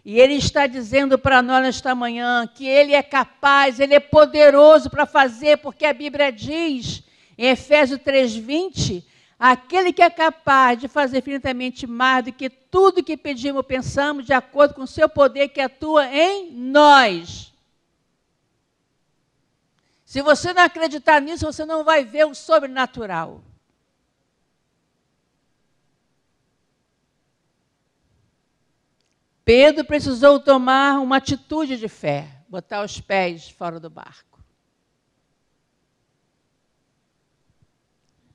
E 0.10 0.20
Ele 0.20 0.34
está 0.34 0.66
dizendo 0.66 1.20
para 1.20 1.40
nós 1.40 1.62
nesta 1.62 1.94
manhã 1.94 2.48
que 2.48 2.66
Ele 2.66 2.96
é 2.96 3.04
capaz, 3.04 3.80
Ele 3.80 3.94
é 3.94 4.00
poderoso 4.00 4.90
para 4.90 5.06
fazer, 5.06 5.58
porque 5.58 5.86
a 5.86 5.94
Bíblia 5.94 6.32
diz, 6.32 7.04
em 7.38 7.46
Efésios 7.50 8.00
3,20, 8.00 9.04
aquele 9.38 9.94
que 9.94 10.02
é 10.02 10.10
capaz 10.10 10.80
de 10.80 10.88
fazer 10.88 11.20
infinitamente 11.20 11.86
mais 11.86 12.26
do 12.26 12.34
que 12.34 12.50
tudo 12.50 13.04
que 13.04 13.16
pedimos 13.16 13.58
ou 13.58 13.64
pensamos, 13.64 14.26
de 14.26 14.34
acordo 14.34 14.74
com 14.74 14.82
o 14.82 14.88
seu 14.88 15.08
poder 15.08 15.50
que 15.50 15.62
atua 15.62 16.08
em 16.08 16.54
nós. 16.54 17.54
Se 20.04 20.24
você 20.24 20.54
não 20.54 20.64
acreditar 20.64 21.22
nisso, 21.22 21.46
você 21.46 21.66
não 21.66 21.84
vai 21.84 22.04
ver 22.04 22.26
o 22.26 22.34
sobrenatural. 22.34 23.44
Pedro 29.50 29.84
precisou 29.84 30.40
tomar 30.40 31.00
uma 31.00 31.18
atitude 31.18 31.76
de 31.76 31.88
fé, 31.88 32.44
botar 32.48 32.84
os 32.84 33.02
pés 33.02 33.50
fora 33.50 33.80
do 33.80 33.90
barco. 33.90 34.40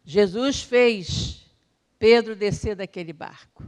Jesus 0.04 0.60
fez 0.60 1.46
Pedro 2.00 2.34
descer 2.34 2.74
daquele 2.74 3.12
barco. 3.12 3.62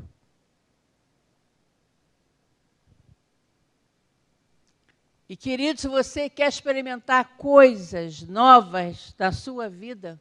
E 5.29 5.37
querido, 5.37 5.81
se 5.81 5.87
você 5.87 6.29
quer 6.29 6.49
experimentar 6.49 7.37
coisas 7.37 8.23
novas 8.23 9.15
da 9.17 9.31
sua 9.31 9.69
vida, 9.69 10.21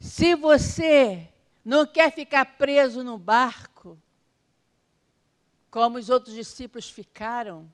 se 0.00 0.34
você 0.34 1.28
não 1.64 1.86
quer 1.86 2.12
ficar 2.12 2.56
preso 2.58 3.04
no 3.04 3.16
barco, 3.16 3.96
como 5.76 5.98
os 5.98 6.08
outros 6.08 6.34
discípulos 6.34 6.88
ficaram. 6.88 7.70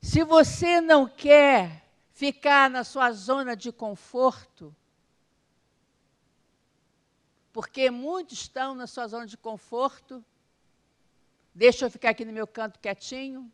Se 0.00 0.22
você 0.22 0.80
não 0.80 1.08
quer 1.08 1.84
ficar 2.12 2.70
na 2.70 2.84
sua 2.84 3.10
zona 3.10 3.56
de 3.56 3.72
conforto, 3.72 4.72
porque 7.52 7.90
muitos 7.90 8.42
estão 8.42 8.76
na 8.76 8.86
sua 8.86 9.08
zona 9.08 9.26
de 9.26 9.36
conforto, 9.36 10.24
deixa 11.52 11.84
eu 11.86 11.90
ficar 11.90 12.10
aqui 12.10 12.24
no 12.24 12.32
meu 12.32 12.46
canto 12.46 12.78
quietinho, 12.78 13.50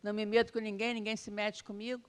não 0.00 0.14
me 0.14 0.24
meto 0.24 0.52
com 0.52 0.60
ninguém, 0.60 0.94
ninguém 0.94 1.16
se 1.16 1.32
mete 1.32 1.64
comigo. 1.64 2.08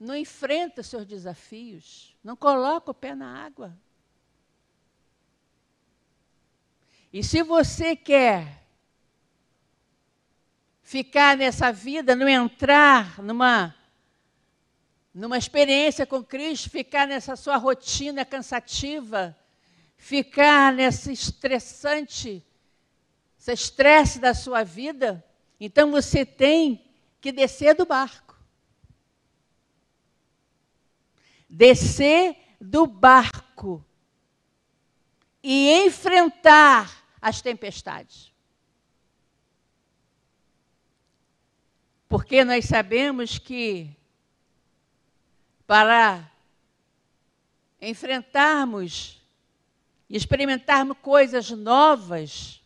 Não 0.00 0.16
enfrenta 0.16 0.82
seus 0.82 1.04
desafios, 1.04 2.16
não 2.24 2.36
coloca 2.36 2.90
o 2.90 2.94
pé 2.94 3.14
na 3.14 3.44
água. 3.44 3.78
E 7.12 7.22
se 7.22 7.42
você 7.42 7.94
quer 7.94 8.64
ficar 10.82 11.36
nessa 11.36 11.70
vida, 11.70 12.16
não 12.16 12.28
entrar 12.28 13.22
numa 13.22 13.74
numa 15.14 15.36
experiência 15.36 16.06
com 16.06 16.24
Cristo, 16.24 16.70
ficar 16.70 17.06
nessa 17.06 17.36
sua 17.36 17.58
rotina 17.58 18.24
cansativa, 18.24 19.36
ficar 19.94 20.72
nesse 20.72 21.12
estressante, 21.12 22.42
esse 23.38 23.52
estresse 23.52 24.18
da 24.18 24.32
sua 24.32 24.64
vida, 24.64 25.22
então 25.60 25.90
você 25.90 26.24
tem 26.24 26.90
que 27.20 27.30
descer 27.30 27.74
do 27.74 27.84
barco. 27.84 28.34
Descer 31.46 32.34
do 32.58 32.86
barco 32.86 33.84
e 35.42 35.84
enfrentar 35.84 37.01
as 37.22 37.40
tempestades. 37.40 38.32
Porque 42.08 42.44
nós 42.44 42.64
sabemos 42.64 43.38
que 43.38 43.96
para 45.66 46.30
enfrentarmos 47.80 49.22
e 50.10 50.16
experimentarmos 50.16 50.98
coisas 50.98 51.50
novas, 51.52 52.62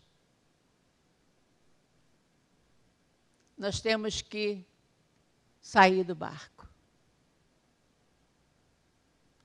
nós 3.57 3.79
temos 3.81 4.21
que 4.21 4.64
sair 5.61 6.03
do 6.03 6.14
barco, 6.14 6.66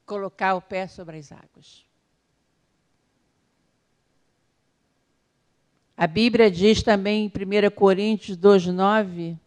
colocar 0.05 0.55
o 0.55 0.61
pé 0.61 0.87
sobre 0.87 1.17
as 1.17 1.31
águas. 1.31 1.90
A 6.01 6.07
Bíblia 6.07 6.49
diz 6.49 6.81
também 6.81 7.25
em 7.25 7.27
1 7.27 7.69
Coríntios 7.75 8.35
2,9 8.35 9.37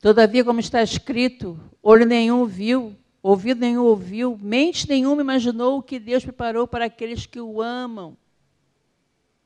Todavia, 0.00 0.44
como 0.44 0.60
está 0.60 0.84
escrito, 0.84 1.58
olho 1.82 2.06
nenhum 2.06 2.46
viu, 2.46 2.96
ouvido 3.20 3.58
nenhum 3.58 3.82
ouviu, 3.82 4.38
mente 4.40 4.88
nenhuma 4.88 5.20
imaginou 5.20 5.78
o 5.78 5.82
que 5.82 5.98
Deus 5.98 6.22
preparou 6.22 6.64
para 6.68 6.84
aqueles 6.84 7.26
que 7.26 7.40
o 7.40 7.60
amam. 7.60 8.16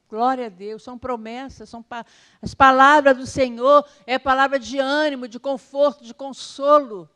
Glória 0.06 0.46
a 0.46 0.50
Deus, 0.50 0.82
são 0.82 0.98
promessas, 0.98 1.66
são 1.70 1.82
pa 1.82 2.04
as 2.42 2.52
palavras 2.52 3.16
do 3.16 3.26
Senhor, 3.26 3.86
é 4.06 4.18
palavra 4.18 4.58
de 4.58 4.78
ânimo, 4.78 5.26
de 5.26 5.40
conforto, 5.40 6.04
de 6.04 6.12
consolo. 6.12 7.08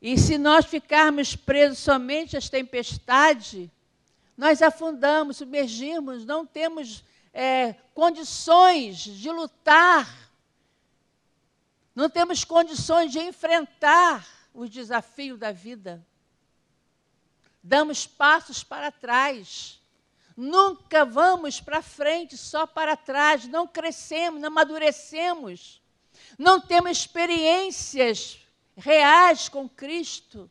E 0.00 0.16
se 0.16 0.38
nós 0.38 0.66
ficarmos 0.66 1.34
presos 1.34 1.78
somente 1.78 2.36
às 2.36 2.48
tempestades, 2.48 3.68
nós 4.36 4.60
afundamos, 4.62 5.38
submergimos, 5.38 6.24
não 6.24 6.44
temos 6.46 7.04
é, 7.32 7.74
condições 7.94 8.98
de 8.98 9.30
lutar 9.30 10.26
não 11.96 12.10
temos 12.10 12.44
condições 12.44 13.10
de 13.10 13.18
enfrentar 13.18 14.28
os 14.52 14.68
desafios 14.68 15.38
da 15.38 15.50
vida. 15.50 16.06
Damos 17.62 18.06
passos 18.06 18.62
para 18.62 18.92
trás. 18.92 19.80
Nunca 20.36 21.06
vamos 21.06 21.58
para 21.58 21.80
frente, 21.80 22.36
só 22.36 22.66
para 22.66 22.98
trás. 22.98 23.48
Não 23.48 23.66
crescemos, 23.66 24.42
não 24.42 24.48
amadurecemos. 24.48 25.80
Não 26.38 26.60
temos 26.60 26.98
experiências 26.98 28.46
reais 28.76 29.48
com 29.48 29.66
Cristo. 29.66 30.50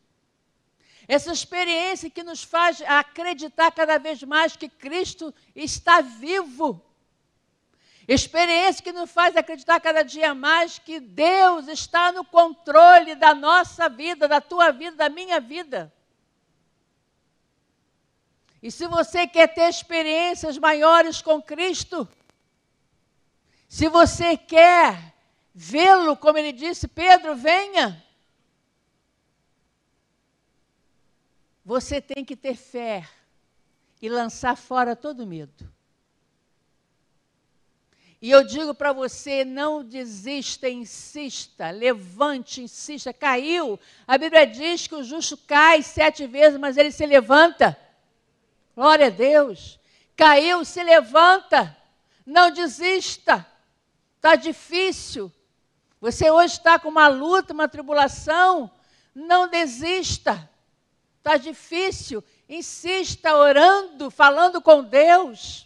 Essa 1.08 1.32
experiência 1.32 2.10
que 2.10 2.24
nos 2.24 2.44
faz 2.44 2.82
acreditar 2.82 3.72
cada 3.72 3.98
vez 3.98 4.24
mais 4.24 4.56
que 4.56 4.68
Cristo 4.68 5.34
está 5.56 6.02
vivo. 6.02 6.84
Experiência 8.08 8.84
que 8.84 8.91
nos 8.91 9.10
faz 9.10 9.36
acreditar 9.36 9.80
cada 9.80 10.04
dia 10.04 10.36
mais 10.36 10.78
que 10.78 11.00
Deus 11.00 11.68
está 11.68 12.12
no 12.12 12.24
controle 12.24 13.15
da 13.15 13.34
nossa 13.34 13.89
vida, 13.89 14.28
da 14.28 14.39
tua 14.39 14.72
vida, 14.72 14.96
da 14.96 15.10
minha 15.10 15.39
vida. 15.39 15.91
E 18.62 18.72
se 18.72 18.88
você 18.88 19.28
quer 19.28 19.48
ter 19.54 19.70
experiências 19.70 20.58
maiores 20.58 21.22
com 21.22 21.41
Cristo, 21.41 22.08
se 23.68 23.89
você 23.89 24.38
quer 24.38 25.13
vê-lo, 25.54 26.15
como 26.15 26.38
ele 26.38 26.52
disse, 26.52 26.88
Pedro, 26.88 27.36
venha. 27.36 28.05
Você 31.65 31.99
tem 31.99 32.23
que 32.23 32.36
ter 32.36 32.56
fé 32.56 33.10
e 33.99 34.08
lançar 34.08 34.56
fora 34.56 34.95
todo 34.95 35.25
medo. 35.25 35.67
E 38.21 38.30
eu 38.30 38.43
digo 38.43 38.75
para 38.75 38.93
você: 38.93 39.43
não 39.43 39.84
desista, 39.84 40.69
insista, 40.69 41.71
levante, 41.71 42.62
insista. 42.62 43.12
Caiu. 43.12 43.80
A 44.08 44.15
Bíblia 44.15 44.45
diz 44.45 44.86
que 44.86 44.93
o 44.93 45.04
justo 45.04 45.36
cai 45.38 45.82
sete 45.82 46.28
vezes, 46.28 46.60
mas 46.60 46.78
ele 46.78 46.91
se 46.91 47.06
levanta. 47.06 47.75
Glória 48.75 49.08
a 49.08 49.10
Deus. 49.10 49.80
Caiu, 50.15 50.63
se 50.63 50.84
levanta. 50.84 51.75
Não 52.23 52.51
desista. 52.51 53.45
Está 54.17 54.36
difícil. 54.36 55.32
Você 55.99 56.30
hoje 56.30 56.54
está 56.54 56.78
com 56.78 56.89
uma 56.89 57.08
luta, 57.08 57.54
uma 57.54 57.67
tribulação. 57.67 58.69
Não 59.15 59.47
desista. 59.47 60.47
Está 61.25 61.38
difícil. 61.38 62.23
Insista 62.47 63.35
orando, 63.35 64.11
falando 64.11 64.61
com 64.61 64.83
Deus 64.83 65.65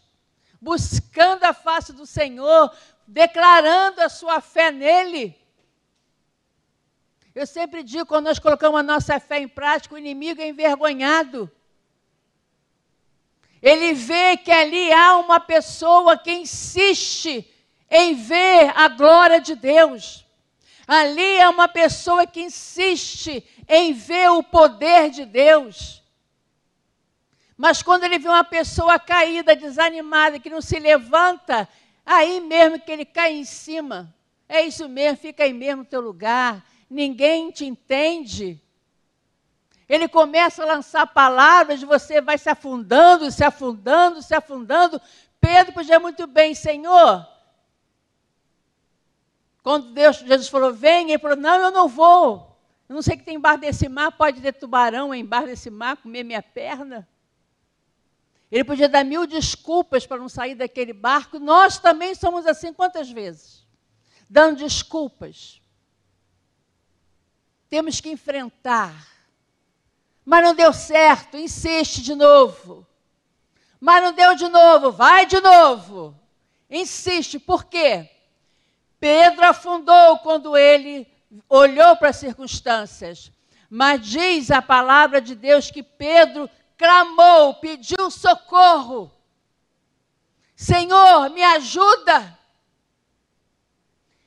buscando 0.61 1.43
a 1.45 1.53
face 1.53 1.93
do 1.93 2.05
Senhor, 2.05 2.71
declarando 3.07 4.01
a 4.01 4.09
sua 4.09 4.41
fé 4.41 4.71
nele. 4.71 5.35
Eu 7.33 7.47
sempre 7.47 7.83
digo, 7.83 8.05
quando 8.05 8.25
nós 8.25 8.39
colocamos 8.39 8.79
a 8.79 8.83
nossa 8.83 9.19
fé 9.19 9.39
em 9.39 9.47
prática, 9.47 9.95
o 9.95 9.97
inimigo 9.97 10.41
é 10.41 10.47
envergonhado. 10.47 11.49
Ele 13.61 13.93
vê 13.93 14.37
que 14.37 14.51
ali 14.51 14.91
há 14.91 15.17
uma 15.17 15.39
pessoa 15.39 16.17
que 16.17 16.31
insiste 16.31 17.49
em 17.89 18.15
ver 18.15 18.71
a 18.75 18.87
glória 18.87 19.39
de 19.39 19.55
Deus. 19.55 20.25
Ali 20.91 21.35
é 21.35 21.47
uma 21.47 21.67
pessoa 21.67 22.25
que 22.25 22.41
insiste 22.41 23.47
em 23.67 23.93
ver 23.93 24.31
o 24.31 24.41
poder 24.41 25.11
de 25.11 25.23
Deus. 25.23 26.01
Mas 27.55 27.83
quando 27.83 28.05
ele 28.05 28.17
vê 28.17 28.27
uma 28.27 28.43
pessoa 28.43 28.97
caída, 28.97 29.55
desanimada, 29.55 30.39
que 30.39 30.49
não 30.49 30.61
se 30.61 30.79
levanta, 30.79 31.69
aí 32.03 32.41
mesmo 32.41 32.79
que 32.79 32.91
ele 32.91 33.05
cai 33.05 33.33
em 33.33 33.45
cima. 33.45 34.11
É 34.47 34.63
isso 34.63 34.89
mesmo, 34.89 35.19
fica 35.19 35.43
aí 35.43 35.53
mesmo 35.53 35.83
no 35.83 35.85
teu 35.85 36.01
lugar. 36.01 36.65
Ninguém 36.89 37.51
te 37.51 37.65
entende. 37.65 38.59
Ele 39.87 40.07
começa 40.07 40.63
a 40.63 40.65
lançar 40.73 41.05
palavras, 41.05 41.83
você 41.83 42.19
vai 42.19 42.39
se 42.39 42.49
afundando, 42.49 43.29
se 43.29 43.43
afundando, 43.43 44.23
se 44.23 44.33
afundando. 44.33 44.99
Pedro 45.39 45.71
podia 45.71 45.99
muito 45.99 46.25
bem, 46.25 46.55
Senhor. 46.55 47.27
Quando 49.69 49.91
Deus, 49.91 50.17
Jesus 50.17 50.49
falou, 50.49 50.73
vem, 50.73 51.11
ele 51.11 51.19
falou, 51.19 51.37
não, 51.37 51.61
eu 51.61 51.69
não 51.69 51.87
vou. 51.87 52.59
Eu 52.89 52.95
não 52.95 53.03
sei 53.03 53.15
que 53.15 53.23
tem 53.23 53.35
embaixo 53.35 53.61
desse 53.61 53.87
mar, 53.87 54.11
pode 54.11 54.41
ter 54.41 54.51
tubarão 54.51 55.13
embaixo 55.13 55.45
desse 55.45 55.69
mar, 55.69 55.95
comer 55.97 56.23
minha 56.23 56.41
perna. 56.41 57.07
Ele 58.51 58.63
podia 58.63 58.89
dar 58.89 59.05
mil 59.05 59.27
desculpas 59.27 60.07
para 60.07 60.17
não 60.17 60.27
sair 60.27 60.55
daquele 60.55 60.91
barco. 60.91 61.37
Nós 61.37 61.77
também 61.77 62.15
somos 62.15 62.47
assim 62.47 62.73
quantas 62.73 63.11
vezes? 63.11 63.63
Dando 64.27 64.57
desculpas. 64.57 65.61
Temos 67.69 68.01
que 68.01 68.09
enfrentar. 68.09 69.07
Mas 70.25 70.43
não 70.43 70.55
deu 70.55 70.73
certo, 70.73 71.37
insiste 71.37 72.01
de 72.01 72.15
novo. 72.15 72.87
Mas 73.79 74.01
não 74.01 74.13
deu 74.13 74.33
de 74.33 74.47
novo, 74.47 74.91
vai 74.91 75.27
de 75.27 75.39
novo. 75.39 76.19
Insiste, 76.67 77.37
por 77.37 77.65
quê? 77.65 78.09
Pedro 78.99 79.45
afundou 79.45 80.19
quando 80.19 80.57
ele 80.57 81.07
olhou 81.47 81.95
para 81.95 82.09
as 82.09 82.17
circunstâncias. 82.17 83.31
Mas 83.69 84.05
diz 84.05 84.51
a 84.51 84.61
palavra 84.61 85.21
de 85.21 85.35
Deus 85.35 85.69
que 85.69 85.83
Pedro 85.83 86.49
clamou, 86.77 87.55
pediu 87.55 88.09
socorro. 88.09 89.11
Senhor, 90.55 91.29
me 91.29 91.43
ajuda. 91.43 92.37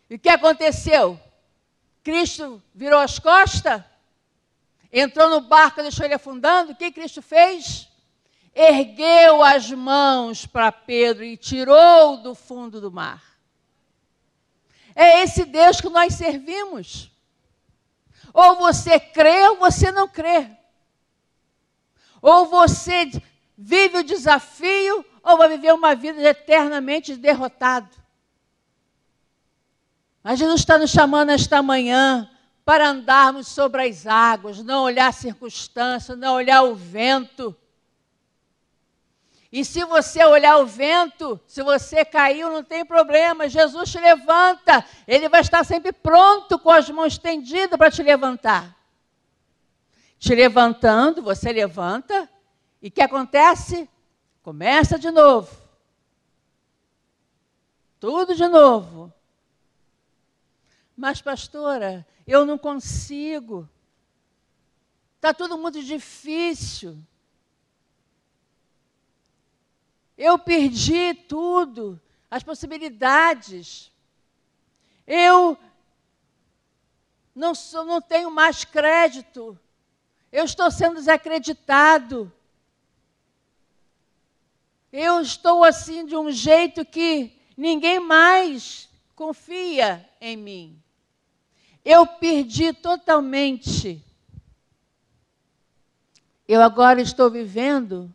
E 0.09 0.15
o 0.15 0.19
que 0.19 0.29
aconteceu? 0.29 1.19
Cristo 2.03 2.63
virou 2.75 3.01
as 3.01 3.19
costas, 3.19 3.83
entrou 4.93 5.31
no 5.31 5.41
barco, 5.41 5.83
deixou 5.83 6.05
ele 6.05 6.15
afundando. 6.15 6.73
O 6.73 6.77
que 6.77 6.91
Cristo 6.93 7.23
fez? 7.23 7.89
Ergueu 8.55 9.43
as 9.43 9.71
mãos 9.71 10.45
para 10.45 10.71
Pedro 10.71 11.25
e 11.25 11.37
tirou 11.37 12.19
do 12.19 12.35
fundo 12.35 12.81
do 12.81 12.93
mar. 12.93 13.32
É 14.95 15.23
esse 15.23 15.45
Deus 15.45 15.81
que 15.81 15.89
nós 15.89 16.15
servimos. 16.15 17.11
Ou 18.33 18.57
você 18.57 18.99
crê 18.99 19.49
ou 19.49 19.59
você 19.59 19.91
não 19.93 20.09
crê. 20.09 20.49
Ou 22.21 22.47
você 22.47 23.11
vive 23.57 23.99
o 23.99 24.05
desafio 24.05 25.05
ou 25.23 25.37
vai 25.37 25.49
viver 25.49 25.73
uma 25.73 25.95
vida 25.95 26.21
eternamente 26.23 27.17
derrotado. 27.17 27.91
Mas 30.23 30.39
Jesus 30.39 30.61
está 30.61 30.79
nos 30.79 30.91
chamando 30.91 31.31
esta 31.31 31.63
manhã 31.63 32.29
para 32.65 32.91
andarmos 32.91 33.49
sobre 33.49 33.83
as 33.89 34.07
águas, 34.07 34.63
não 34.63 34.85
olhar 34.85 35.09
a 35.09 35.13
circunstância, 35.13 36.15
não 36.15 36.35
olhar 36.35 36.63
o 36.63 36.75
vento. 36.75 37.57
E 39.53 39.67
se 39.67 39.85
você 39.85 40.25
olhar 40.25 40.57
o 40.57 40.67
vento, 40.67 41.39
se 41.47 41.63
você 41.63 42.07
caiu, 42.07 42.49
não 42.49 42.65
tem 42.65 42.87
problema, 42.87 43.51
Jesus 43.51 43.93
te 43.93 44.01
levanta, 44.01 44.83
ele 45.07 45.29
vai 45.29 45.43
estar 45.43 45.63
sempre 45.63 45.93
pronto 45.93 46.59
com 46.59 46.71
as 46.71 46.89
mãos 46.89 47.13
estendidas 47.13 47.77
para 47.77 47.91
te 47.91 48.03
levantar. 48.03 48.75
Te 50.19 50.35
levantando, 50.35 51.21
você 51.21 51.53
levanta, 51.53 52.27
e 52.81 52.89
o 52.89 52.91
que 52.91 53.03
acontece? 53.03 53.91
Começa 54.43 54.99
de 54.99 55.11
novo. 55.11 55.55
Tudo 58.01 58.35
de 58.35 58.49
novo. 58.49 59.13
Mas, 60.97 61.21
pastora, 61.21 62.07
eu 62.27 62.47
não 62.47 62.57
consigo. 62.57 63.69
Está 65.17 65.35
tudo 65.35 65.59
muito 65.59 65.83
difícil. 65.83 66.99
Eu 70.17 70.39
perdi 70.39 71.15
tudo, 71.15 72.01
as 72.31 72.43
possibilidades. 72.43 73.91
Eu 75.07 75.59
não, 77.35 77.55
sou, 77.55 77.85
não 77.85 78.01
tenho 78.01 78.31
mais 78.31 78.65
crédito. 78.65 79.59
Eu 80.31 80.45
estou 80.45 80.71
sendo 80.71 80.95
desacreditado. 80.95 82.33
Eu 84.93 85.21
estou 85.21 85.65
assim 85.65 86.05
de 86.05 86.17
um 86.17 86.31
jeito 86.31 86.85
que 86.85 87.33
ninguém 87.57 87.99
mais 87.99 88.89
confia 89.15 90.09
em 90.21 90.37
mim. 90.37 90.83
Eu 91.85 92.07
perdi 92.07 92.73
totalmente. 92.73 94.05
Eu 96.47 96.61
agora 96.61 97.01
estou 97.01 97.31
vivendo 97.31 98.15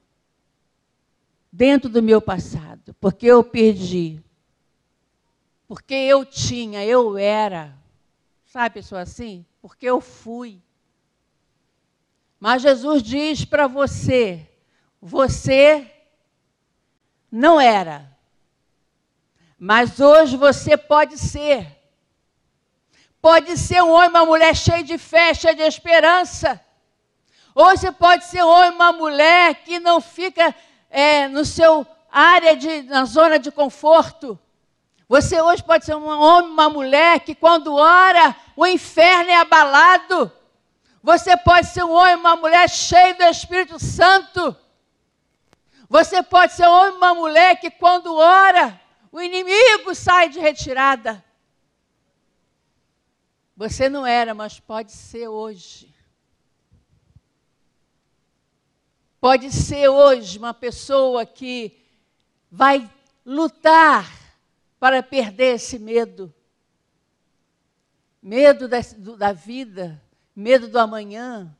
dentro 1.51 1.89
do 1.89 2.01
meu 2.01 2.21
passado, 2.21 2.95
porque 2.99 3.25
eu 3.25 3.43
perdi. 3.43 4.21
Porque 5.67 5.93
eu 5.93 6.25
tinha, 6.25 6.85
eu 6.85 7.17
era. 7.17 7.73
Sabe, 8.45 8.75
pessoa 8.75 9.01
assim? 9.01 9.45
Porque 9.61 9.85
eu 9.85 9.99
fui. 9.99 10.61
Mas 12.39 12.61
Jesus 12.61 13.03
diz 13.03 13.43
para 13.43 13.67
você: 13.67 14.47
você 15.01 15.91
não 17.31 17.59
era. 17.59 18.09
Mas 19.59 19.99
hoje 19.99 20.37
você 20.37 20.77
pode 20.77 21.17
ser. 21.17 21.75
Pode 23.19 23.57
ser 23.57 23.81
um 23.81 23.91
homem, 23.91 24.09
uma 24.09 24.25
mulher 24.25 24.55
cheio 24.55 24.83
de 24.83 24.97
fé, 24.97 25.33
cheio 25.33 25.55
de 25.55 25.63
esperança. 25.63 26.61
Ou 27.53 27.71
você 27.71 27.91
pode 27.91 28.25
ser 28.25 28.43
um 28.43 28.47
homem, 28.47 28.71
uma 28.71 28.93
mulher 28.93 29.55
que 29.63 29.79
não 29.79 29.99
fica 29.99 30.55
é, 30.97 31.27
no 31.27 31.45
seu 31.45 31.85
área 32.11 32.55
de, 32.55 32.81
na 32.81 33.05
zona 33.05 33.37
de 33.37 33.51
conforto. 33.51 34.37
Você 35.07 35.39
hoje 35.39 35.63
pode 35.63 35.85
ser 35.85 35.95
um 35.95 36.07
homem, 36.07 36.49
uma 36.49 36.71
mulher 36.71 37.19
que 37.19 37.35
quando 37.35 37.75
ora, 37.75 38.35
o 38.55 38.65
inferno 38.65 39.29
é 39.29 39.35
abalado. 39.35 40.31
Você 41.03 41.37
pode 41.37 41.67
ser 41.67 41.83
um 41.83 41.91
homem, 41.91 42.15
uma 42.15 42.35
mulher 42.35 42.67
cheio 42.67 43.15
do 43.15 43.23
Espírito 43.25 43.77
Santo. 43.77 44.57
Você 45.87 46.23
pode 46.23 46.53
ser 46.53 46.67
um 46.67 46.71
homem, 46.71 46.97
uma 46.97 47.13
mulher 47.13 47.59
que 47.59 47.69
quando 47.69 48.15
ora, 48.15 48.81
o 49.11 49.21
inimigo 49.21 49.93
sai 49.93 50.29
de 50.29 50.39
retirada. 50.39 51.23
Você 53.55 53.87
não 53.87 54.03
era, 54.03 54.33
mas 54.33 54.59
pode 54.59 54.91
ser 54.91 55.27
hoje. 55.27 55.93
Pode 59.19 59.51
ser 59.51 59.87
hoje 59.87 60.37
uma 60.37 60.53
pessoa 60.53 61.25
que 61.25 61.75
vai 62.51 62.89
lutar 63.25 64.07
para 64.79 65.01
perder 65.01 65.55
esse 65.55 65.79
medo. 65.79 66.33
Medo 68.21 68.67
da, 68.67 68.77
da 69.17 69.33
vida, 69.33 70.01
medo 70.35 70.67
do 70.67 70.77
amanhã, 70.77 71.55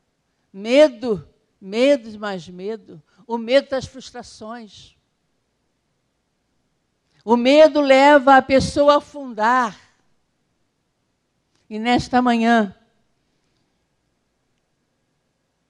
medo, 0.53 1.27
medo 1.59 2.09
e 2.09 2.17
mais 2.17 2.47
medo, 2.47 3.01
o 3.25 3.37
medo 3.37 3.69
das 3.69 3.85
frustrações. 3.85 4.95
O 7.25 7.35
medo 7.35 7.81
leva 7.81 8.37
a 8.37 8.41
pessoa 8.41 8.93
a 8.93 8.97
afundar. 8.97 9.77
E 11.69 11.79
nesta 11.79 12.21
manhã, 12.21 12.73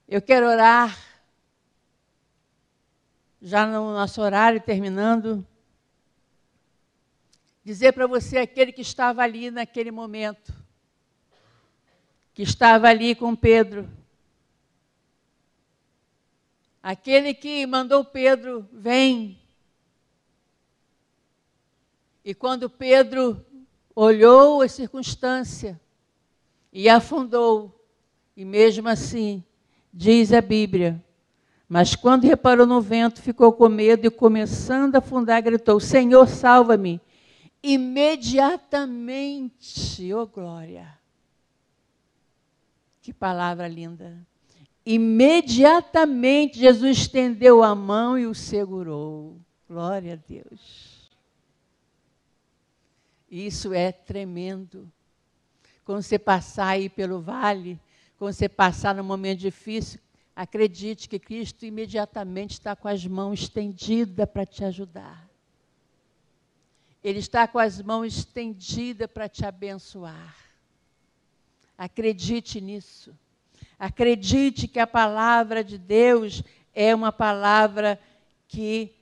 eu 0.08 0.21
quero 0.21 0.47
orar, 0.47 1.07
já 3.41 3.65
no 3.65 3.93
nosso 3.93 4.21
horário 4.21 4.62
terminando, 4.62 5.45
dizer 7.63 7.93
para 7.93 8.08
você 8.08 8.38
aquele 8.38 8.71
que 8.71 8.82
estava 8.82 9.21
ali 9.21 9.52
naquele 9.52 9.91
momento, 9.91 10.54
que 12.34 12.41
estava 12.41 12.88
ali 12.88 13.15
com 13.15 13.36
Pedro, 13.36 13.89
aquele 16.82 17.34
que 17.34 17.65
mandou 17.65 18.04
Pedro, 18.06 18.67
vem. 18.71 19.39
E 22.23 22.34
quando 22.34 22.69
Pedro 22.69 23.45
olhou 23.95 24.62
a 24.62 24.67
circunstância, 24.67 25.80
e 26.71 26.88
afundou. 26.88 27.73
E 28.36 28.45
mesmo 28.45 28.88
assim, 28.88 29.43
diz 29.91 30.32
a 30.32 30.41
Bíblia, 30.41 31.04
mas 31.68 31.96
quando 31.96 32.24
reparou 32.24 32.66
no 32.66 32.82
vento, 32.82 33.22
ficou 33.22 33.52
com 33.52 33.68
medo 33.68 34.08
e, 34.08 34.10
começando 34.10 34.96
a 34.96 35.00
afundar, 35.00 35.44
gritou: 35.44 35.78
Senhor, 35.80 36.26
salva-me. 36.28 37.02
Imediatamente, 37.62 40.14
oh 40.14 40.28
glória. 40.28 40.98
Que 43.02 43.12
palavra 43.12 43.68
linda. 43.68 44.26
Imediatamente 44.86 46.60
Jesus 46.60 47.00
estendeu 47.00 47.62
a 47.62 47.76
mão 47.76 48.18
e 48.18 48.26
o 48.26 48.34
segurou. 48.34 49.36
Glória 49.68 50.14
a 50.14 50.16
Deus. 50.16 51.12
Isso 53.30 53.74
é 53.74 53.92
tremendo. 53.92 54.90
Quando 55.84 56.02
você 56.02 56.18
passar 56.18 56.68
aí 56.68 56.88
pelo 56.88 57.20
vale, 57.20 57.78
quando 58.18 58.32
você 58.32 58.48
passar 58.48 58.96
num 58.96 59.04
momento 59.04 59.40
difícil, 59.40 60.00
acredite 60.38 61.10
que 61.10 61.17
Cristo 61.17 61.65
imediatamente 61.65 62.52
está 62.52 62.76
com 62.76 62.88
as 62.88 63.04
mãos 63.08 63.41
estendidas 63.41 64.30
para 64.30 64.45
te 64.45 64.63
ajudar. 64.63 65.28
Ele 67.04 67.17
está 67.17 67.47
com 67.47 67.58
as 67.58 67.82
mãos 67.82 68.15
estendidas 68.15 69.10
para 69.10 69.28
te 69.28 69.43
abençoar. 69.43 70.36
Acredite 71.76 72.62
nisso. 72.62 73.17
Acredite 73.80 74.67
que 74.67 74.80
a 74.80 74.86
palavra 74.86 75.63
de 75.63 75.76
Deus 75.76 76.43
é 76.71 76.93
uma 76.93 77.12
palavra 77.12 78.00
que 78.47 78.93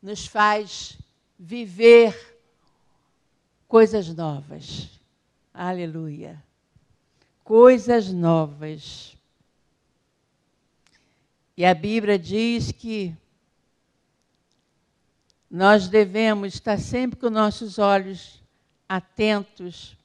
nos 0.00 0.24
faz 0.24 0.96
viver 1.36 2.38
coisas 3.66 4.14
novas. 4.14 4.88
Aleluia. 5.52 6.40
Coisas 7.42 8.12
novas. 8.12 9.15
E 11.56 11.64
a 11.64 11.72
Bíblia 11.72 12.18
diz 12.18 12.70
que 12.70 13.16
nós 15.50 15.88
devemos 15.88 16.54
estar 16.54 16.78
sempre 16.78 17.18
com 17.18 17.30
nossos 17.30 17.78
olhos 17.78 18.42
atentos, 18.86 19.96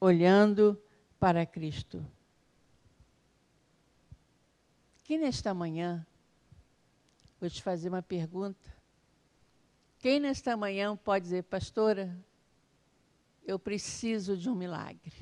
olhando 0.00 0.80
para 1.20 1.46
Cristo. 1.46 2.04
Que 5.04 5.16
nesta 5.16 5.54
manhã, 5.54 6.04
vou 7.40 7.48
te 7.48 7.62
fazer 7.62 7.88
uma 7.88 8.02
pergunta. 8.02 8.74
Quem 10.00 10.18
nesta 10.18 10.56
manhã 10.56 10.96
pode 10.96 11.24
dizer, 11.24 11.44
pastora, 11.44 12.16
eu 13.44 13.60
preciso 13.60 14.36
de 14.36 14.50
um 14.50 14.54
milagre. 14.56 15.12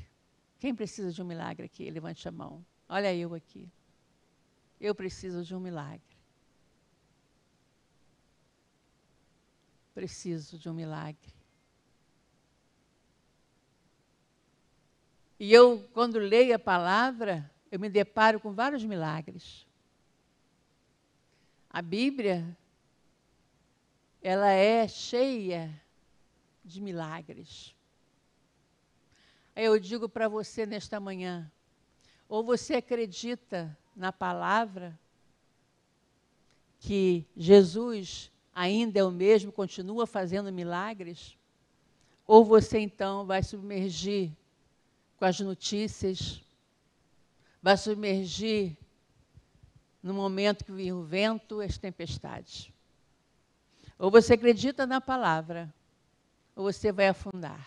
Quem 0.58 0.74
precisa 0.74 1.12
de 1.12 1.20
um 1.20 1.26
milagre 1.26 1.66
aqui? 1.66 1.90
Levante 1.90 2.26
a 2.26 2.32
mão. 2.32 2.64
Olha 2.88 3.14
eu 3.14 3.34
aqui. 3.34 3.68
Eu 4.80 4.94
preciso 4.94 5.44
de 5.44 5.54
um 5.54 5.60
milagre. 5.60 6.00
Preciso 9.94 10.58
de 10.58 10.68
um 10.68 10.74
milagre. 10.74 11.32
E 15.38 15.52
eu, 15.52 15.86
quando 15.92 16.18
leio 16.18 16.54
a 16.54 16.58
palavra, 16.58 17.50
eu 17.70 17.78
me 17.78 17.88
deparo 17.88 18.40
com 18.40 18.52
vários 18.52 18.84
milagres. 18.84 19.66
A 21.68 21.82
Bíblia, 21.82 22.56
ela 24.22 24.48
é 24.50 24.86
cheia 24.86 25.70
de 26.64 26.80
milagres. 26.80 27.74
Eu 29.54 29.78
digo 29.78 30.08
para 30.08 30.28
você 30.28 30.64
nesta 30.64 30.98
manhã, 30.98 31.50
ou 32.28 32.42
você 32.42 32.76
acredita 32.76 33.76
na 33.94 34.12
palavra 34.12 34.98
que 36.80 37.26
Jesus 37.36 38.30
ainda 38.54 39.00
é 39.00 39.04
o 39.04 39.10
mesmo, 39.10 39.50
continua 39.50 40.06
fazendo 40.06 40.52
milagres, 40.52 41.36
ou 42.26 42.44
você 42.44 42.78
então 42.78 43.26
vai 43.26 43.42
submergir 43.42 44.30
com 45.16 45.24
as 45.24 45.40
notícias, 45.40 46.42
vai 47.62 47.76
submergir 47.76 48.76
no 50.02 50.12
momento 50.12 50.64
que 50.64 50.72
vir 50.72 50.92
o 50.92 51.02
vento 51.02 51.60
as 51.60 51.78
tempestades. 51.78 52.70
Ou 53.98 54.10
você 54.10 54.34
acredita 54.34 54.86
na 54.86 55.00
palavra, 55.00 55.72
ou 56.54 56.64
você 56.64 56.92
vai 56.92 57.08
afundar. 57.08 57.66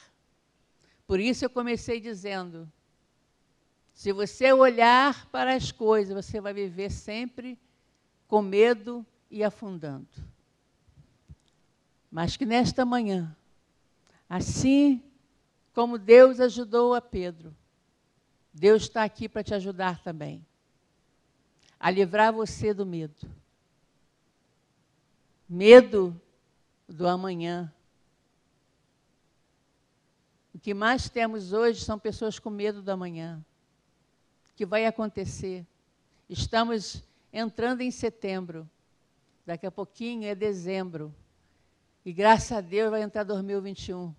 Por 1.07 1.19
isso 1.19 1.43
eu 1.43 1.49
comecei 1.49 1.99
dizendo: 1.99 2.71
se 3.97 4.11
você 4.11 4.53
olhar 4.53 5.25
para 5.31 5.55
as 5.55 5.71
coisas, 5.71 6.13
você 6.13 6.39
vai 6.39 6.53
viver 6.53 6.91
sempre 6.91 7.59
com 8.27 8.43
medo 8.43 9.03
e 9.27 9.43
afundando. 9.43 10.07
Mas 12.11 12.37
que 12.37 12.45
nesta 12.45 12.85
manhã, 12.85 13.35
assim 14.29 15.01
como 15.73 15.97
Deus 15.97 16.39
ajudou 16.39 16.93
a 16.93 17.01
Pedro, 17.01 17.55
Deus 18.53 18.83
está 18.83 19.03
aqui 19.03 19.27
para 19.27 19.43
te 19.43 19.55
ajudar 19.55 19.99
também 20.03 20.45
a 21.79 21.89
livrar 21.89 22.31
você 22.31 22.75
do 22.75 22.85
medo. 22.85 23.27
Medo 25.49 26.21
do 26.87 27.07
amanhã. 27.07 27.73
O 30.53 30.59
que 30.59 30.75
mais 30.75 31.09
temos 31.09 31.51
hoje 31.51 31.83
são 31.83 31.97
pessoas 31.97 32.37
com 32.37 32.51
medo 32.51 32.83
do 32.83 32.91
amanhã. 32.91 33.43
Que 34.57 34.65
vai 34.65 34.85
acontecer? 34.85 35.65
Estamos 36.27 37.03
entrando 37.31 37.81
em 37.81 37.91
setembro. 37.91 38.67
Daqui 39.45 39.67
a 39.67 39.71
pouquinho 39.71 40.25
é 40.27 40.33
dezembro. 40.33 41.13
E 42.03 42.11
graças 42.11 42.51
a 42.51 42.59
Deus 42.59 42.89
vai 42.89 43.03
entrar 43.03 43.23
2021. 43.23 44.13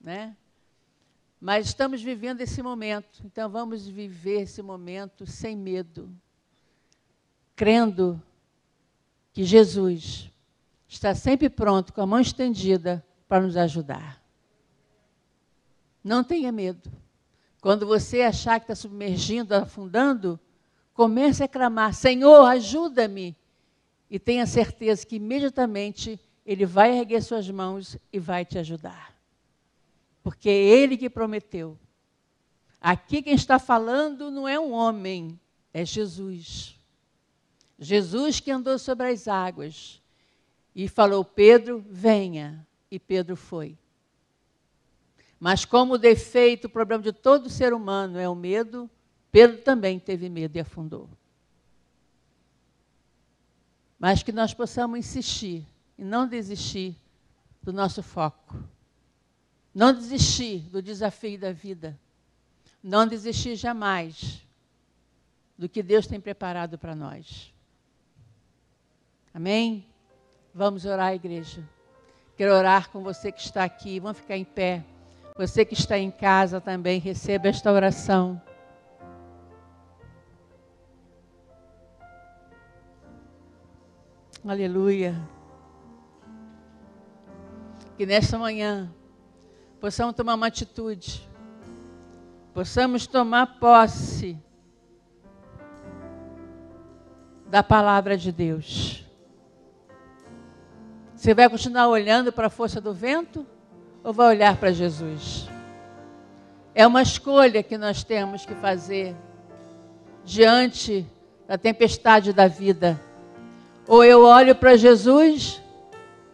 Né? 0.00 0.34
Mas 1.38 1.66
estamos 1.66 2.02
vivendo 2.02 2.40
esse 2.40 2.62
momento, 2.62 3.20
então 3.24 3.50
vamos 3.50 3.86
viver 3.86 4.42
esse 4.42 4.62
momento 4.62 5.26
sem 5.26 5.56
medo, 5.56 6.10
crendo 7.56 8.22
que 9.32 9.44
Jesus 9.44 10.30
está 10.88 11.14
sempre 11.14 11.48
pronto, 11.48 11.92
com 11.92 12.00
a 12.00 12.06
mão 12.06 12.20
estendida, 12.20 13.04
para 13.28 13.42
nos 13.42 13.56
ajudar. 13.56 14.22
Não 16.02 16.24
tenha 16.24 16.50
medo. 16.50 16.90
Quando 17.60 17.86
você 17.86 18.22
achar 18.22 18.58
que 18.58 18.64
está 18.64 18.74
submergindo, 18.74 19.54
afundando, 19.54 20.38
comece 20.94 21.42
a 21.42 21.48
clamar: 21.48 21.94
Senhor, 21.94 22.44
ajuda-me. 22.46 23.36
E 24.10 24.18
tenha 24.18 24.46
certeza 24.46 25.06
que 25.06 25.16
imediatamente 25.16 26.18
Ele 26.44 26.66
vai 26.66 26.98
erguer 26.98 27.22
suas 27.22 27.48
mãos 27.50 27.96
e 28.12 28.18
vai 28.18 28.44
te 28.44 28.58
ajudar 28.58 29.10
porque 30.22 30.48
é 30.48 30.52
Ele 30.52 30.96
que 30.96 31.10
prometeu. 31.10 31.78
Aqui 32.80 33.22
quem 33.22 33.34
está 33.34 33.58
falando 33.58 34.30
não 34.30 34.48
é 34.48 34.58
um 34.58 34.72
homem, 34.72 35.38
é 35.72 35.84
Jesus. 35.84 36.76
Jesus 37.78 38.40
que 38.40 38.50
andou 38.50 38.78
sobre 38.78 39.08
as 39.08 39.28
águas 39.28 40.00
e 40.74 40.88
falou: 40.88 41.24
Pedro, 41.24 41.84
venha. 41.88 42.66
E 42.90 42.98
Pedro 42.98 43.36
foi. 43.36 43.78
Mas, 45.40 45.64
como 45.64 45.94
o 45.94 45.98
defeito, 45.98 46.66
o 46.66 46.70
problema 46.70 47.02
de 47.02 47.14
todo 47.14 47.48
ser 47.48 47.72
humano 47.72 48.18
é 48.18 48.28
o 48.28 48.34
medo, 48.34 48.90
Pedro 49.32 49.62
também 49.62 49.98
teve 49.98 50.28
medo 50.28 50.54
e 50.56 50.60
afundou. 50.60 51.08
Mas 53.98 54.22
que 54.22 54.32
nós 54.32 54.52
possamos 54.52 54.98
insistir 54.98 55.66
e 55.96 56.04
não 56.04 56.28
desistir 56.28 56.94
do 57.62 57.72
nosso 57.72 58.02
foco. 58.02 58.62
Não 59.74 59.94
desistir 59.94 60.60
do 60.70 60.82
desafio 60.82 61.38
da 61.38 61.52
vida. 61.52 61.98
Não 62.82 63.06
desistir 63.06 63.56
jamais 63.56 64.44
do 65.56 65.68
que 65.68 65.82
Deus 65.82 66.06
tem 66.06 66.20
preparado 66.20 66.78
para 66.78 66.94
nós. 66.94 67.52
Amém? 69.32 69.86
Vamos 70.52 70.84
orar, 70.84 71.14
igreja. 71.14 71.62
Quero 72.36 72.54
orar 72.54 72.90
com 72.90 73.02
você 73.02 73.30
que 73.30 73.40
está 73.40 73.64
aqui. 73.64 74.00
Vamos 74.00 74.18
ficar 74.18 74.36
em 74.36 74.44
pé. 74.44 74.84
Você 75.40 75.64
que 75.64 75.72
está 75.72 75.96
em 75.96 76.10
casa 76.10 76.60
também, 76.60 77.00
receba 77.00 77.48
esta 77.48 77.72
oração. 77.72 78.38
Aleluia. 84.46 85.18
Que 87.96 88.04
nesta 88.04 88.36
manhã 88.36 88.92
possamos 89.80 90.14
tomar 90.14 90.34
uma 90.34 90.48
atitude, 90.48 91.26
possamos 92.52 93.06
tomar 93.06 93.58
posse 93.58 94.38
da 97.46 97.62
palavra 97.62 98.14
de 98.14 98.30
Deus. 98.30 99.06
Você 101.14 101.32
vai 101.32 101.48
continuar 101.48 101.88
olhando 101.88 102.30
para 102.30 102.48
a 102.48 102.50
força 102.50 102.78
do 102.78 102.92
vento 102.92 103.46
ou 104.02 104.12
vai 104.12 104.28
olhar 104.28 104.56
para 104.56 104.72
Jesus? 104.72 105.48
É 106.74 106.86
uma 106.86 107.02
escolha 107.02 107.62
que 107.62 107.76
nós 107.76 108.02
temos 108.04 108.46
que 108.46 108.54
fazer 108.54 109.14
diante 110.24 111.06
da 111.46 111.58
tempestade 111.58 112.32
da 112.32 112.46
vida. 112.46 113.00
Ou 113.86 114.04
eu 114.04 114.24
olho 114.24 114.54
para 114.54 114.76
Jesus, 114.76 115.60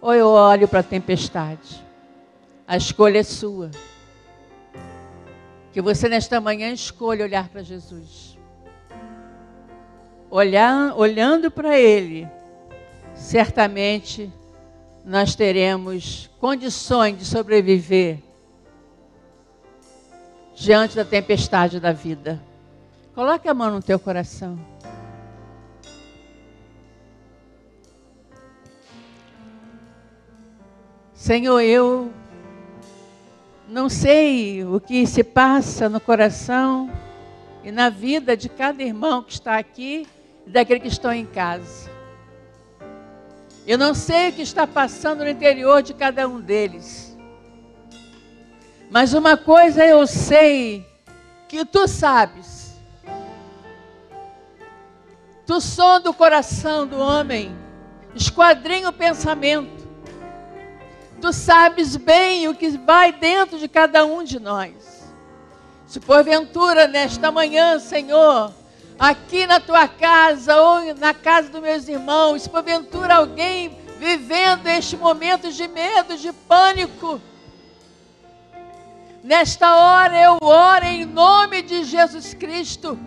ou 0.01 0.14
eu 0.14 0.29
olho 0.29 0.69
para 0.69 0.81
a 0.81 0.85
tempestade. 0.85 1.83
A 2.69 2.77
escolha 2.77 3.21
é 3.21 3.23
sua. 3.23 3.71
Que 5.73 5.81
você 5.81 6.09
nesta 6.09 6.41
manhã 6.41 6.71
escolha 6.73 7.25
olhar 7.25 7.49
para 7.49 7.62
Jesus. 7.62 8.39
Olhar, 10.31 10.95
olhando 10.97 11.51
para 11.51 11.79
Ele, 11.79 12.29
certamente 13.14 14.31
nós 15.07 15.37
teremos 15.37 16.29
condições 16.41 17.17
de 17.17 17.25
sobreviver 17.25 18.19
diante 20.57 20.97
da 20.97 21.05
tempestade 21.05 21.79
da 21.79 21.93
vida. 21.93 22.43
Coloque 23.15 23.49
a 23.49 23.55
mão 23.55 23.71
no 23.71 23.81
teu 23.81 24.01
coração. 24.01 24.59
Senhor, 31.15 31.61
eu 31.61 32.13
não 33.69 33.89
sei 33.89 34.65
o 34.65 34.81
que 34.81 35.07
se 35.07 35.23
passa 35.23 35.89
no 35.89 36.01
coração 36.01 36.91
e 37.63 37.71
na 37.71 37.91
vida 37.91 38.37
de 38.37 38.49
cada 38.49 38.83
irmão 38.83 39.23
que 39.23 39.33
está 39.33 39.57
aqui 39.57 40.05
e 40.45 40.51
daquele 40.51 40.81
que 40.81 40.89
estão 40.89 41.13
em 41.13 41.27
casa. 41.27 41.95
Eu 43.67 43.77
não 43.77 43.95
sei 43.95 44.29
o 44.29 44.33
que 44.33 44.43
está 44.43 44.64
passando 44.64 45.25
no 45.25 45.29
interior 45.29 45.83
de 45.83 45.93
cada 45.93 46.29
um 46.29 46.41
deles. 46.41 47.19
Mas 48.89 49.12
uma 49.12 49.37
coisa 49.37 49.85
eu 49.85 50.07
sei 50.07 50.87
que 51.49 51.64
tu 51.64 51.89
sabes. 51.89 52.77
Tu 55.45 55.61
sonda 55.61 56.11
o 56.11 56.14
coração 56.14 56.87
do 56.87 56.99
homem, 56.99 57.57
esquadrinha 58.14 58.89
o 58.89 58.93
pensamento. 58.93 59.87
Tu 61.21 61.33
sabes 61.33 61.97
bem 61.97 62.47
o 62.47 62.55
que 62.55 62.71
vai 62.79 63.12
dentro 63.12 63.59
de 63.59 63.67
cada 63.67 64.05
um 64.05 64.23
de 64.23 64.39
nós. 64.39 65.12
Se 65.87 65.99
porventura 65.99 66.87
nesta 66.87 67.33
manhã, 67.33 67.79
Senhor, 67.81 68.53
aqui 68.99 69.47
na 69.47 69.61
tua 69.61 69.86
casa 69.86 70.57
ou 70.57 70.94
na 70.94 71.12
casa 71.12 71.49
dos 71.49 71.61
meus 71.61 71.88
irmãos, 71.88 72.42
se 72.42 72.51
porventura 72.51 73.16
alguém 73.16 73.76
vivendo 73.99 74.66
este 74.66 74.97
momento 74.97 75.51
de 75.51 75.68
medo, 75.68 76.16
de 76.16 76.32
pânico, 76.32 77.20
nesta 79.22 79.74
hora 79.74 80.20
eu 80.20 80.38
oro 80.40 80.84
em 80.84 81.05
nome 81.05 81.62
de 81.62 81.84
Jesus 81.84 82.34
Cristo, 82.34 82.99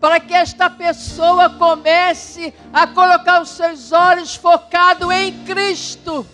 para 0.00 0.20
que 0.20 0.34
esta 0.34 0.68
pessoa 0.68 1.50
comece 1.50 2.52
a 2.72 2.86
colocar 2.86 3.40
os 3.40 3.50
seus 3.50 3.92
olhos 3.92 4.34
focados 4.34 5.10
em 5.10 5.44
Cristo. 5.44 6.26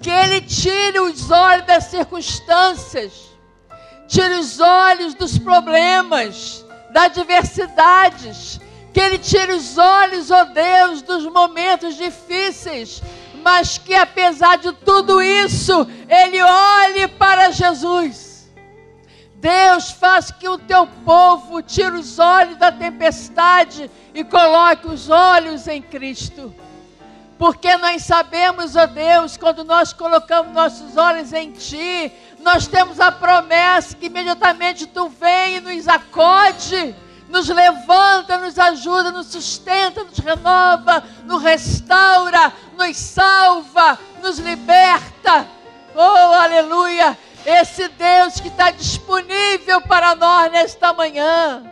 Que 0.00 0.10
Ele 0.10 0.40
tire 0.40 1.00
os 1.00 1.30
olhos 1.30 1.66
das 1.66 1.84
circunstâncias, 1.84 3.12
tire 4.06 4.34
os 4.34 4.58
olhos 4.60 5.14
dos 5.14 5.38
problemas, 5.38 6.64
das 6.90 7.04
adversidades, 7.04 8.60
que 8.92 9.00
Ele 9.00 9.18
tire 9.18 9.52
os 9.52 9.78
olhos, 9.78 10.30
ó 10.30 10.42
oh 10.42 10.44
Deus, 10.46 11.02
dos 11.02 11.24
momentos 11.26 11.96
difíceis, 11.96 13.02
mas 13.42 13.78
que 13.78 13.94
apesar 13.94 14.58
de 14.58 14.72
tudo 14.72 15.22
isso, 15.22 15.86
Ele 16.08 16.42
olhe 16.42 17.08
para 17.08 17.50
Jesus. 17.50 18.28
Deus 19.36 19.92
faz 19.92 20.32
que 20.32 20.48
o 20.48 20.58
teu 20.58 20.86
povo 21.04 21.62
tire 21.62 21.94
os 21.94 22.18
olhos 22.18 22.56
da 22.56 22.72
tempestade 22.72 23.88
e 24.12 24.24
coloque 24.24 24.88
os 24.88 25.08
olhos 25.08 25.68
em 25.68 25.80
Cristo. 25.80 26.52
Porque 27.38 27.76
nós 27.76 28.02
sabemos, 28.02 28.74
ó 28.74 28.86
Deus, 28.86 29.36
quando 29.36 29.62
nós 29.62 29.92
colocamos 29.92 30.52
nossos 30.52 30.96
olhos 30.96 31.32
em 31.32 31.52
Ti, 31.52 32.12
nós 32.40 32.66
temos 32.66 32.98
a 32.98 33.12
promessa 33.12 33.94
que 33.94 34.06
imediatamente 34.06 34.86
Tu 34.86 35.08
vem 35.08 35.56
e 35.56 35.60
nos 35.60 35.86
acode, 35.86 36.96
nos 37.28 37.48
levanta, 37.48 38.38
nos 38.38 38.58
ajuda, 38.58 39.12
nos 39.12 39.28
sustenta, 39.28 40.02
nos 40.02 40.18
renova, 40.18 41.04
nos 41.26 41.40
restaura, 41.40 42.52
nos 42.76 42.96
salva, 42.96 43.96
nos 44.20 44.40
liberta. 44.40 45.46
Oh, 45.94 46.34
aleluia! 46.34 47.16
Esse 47.46 47.86
Deus 47.86 48.40
que 48.40 48.48
está 48.48 48.72
disponível 48.72 49.80
para 49.82 50.16
nós 50.16 50.50
nesta 50.50 50.92
manhã, 50.92 51.62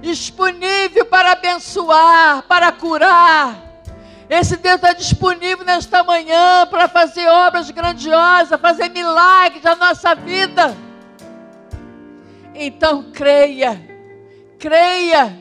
disponível 0.00 1.06
para 1.06 1.32
abençoar, 1.32 2.42
para 2.42 2.72
curar 2.72 3.69
esse 4.30 4.56
Deus 4.58 4.76
está 4.76 4.92
disponível 4.92 5.64
nesta 5.64 6.04
manhã 6.04 6.64
para 6.70 6.86
fazer 6.86 7.26
obras 7.26 7.68
grandiosas, 7.68 8.60
fazer 8.60 8.88
milagres 8.88 9.64
na 9.64 9.74
nossa 9.74 10.14
vida. 10.14 10.76
Então 12.54 13.10
creia, 13.12 13.80
creia, 14.56 15.36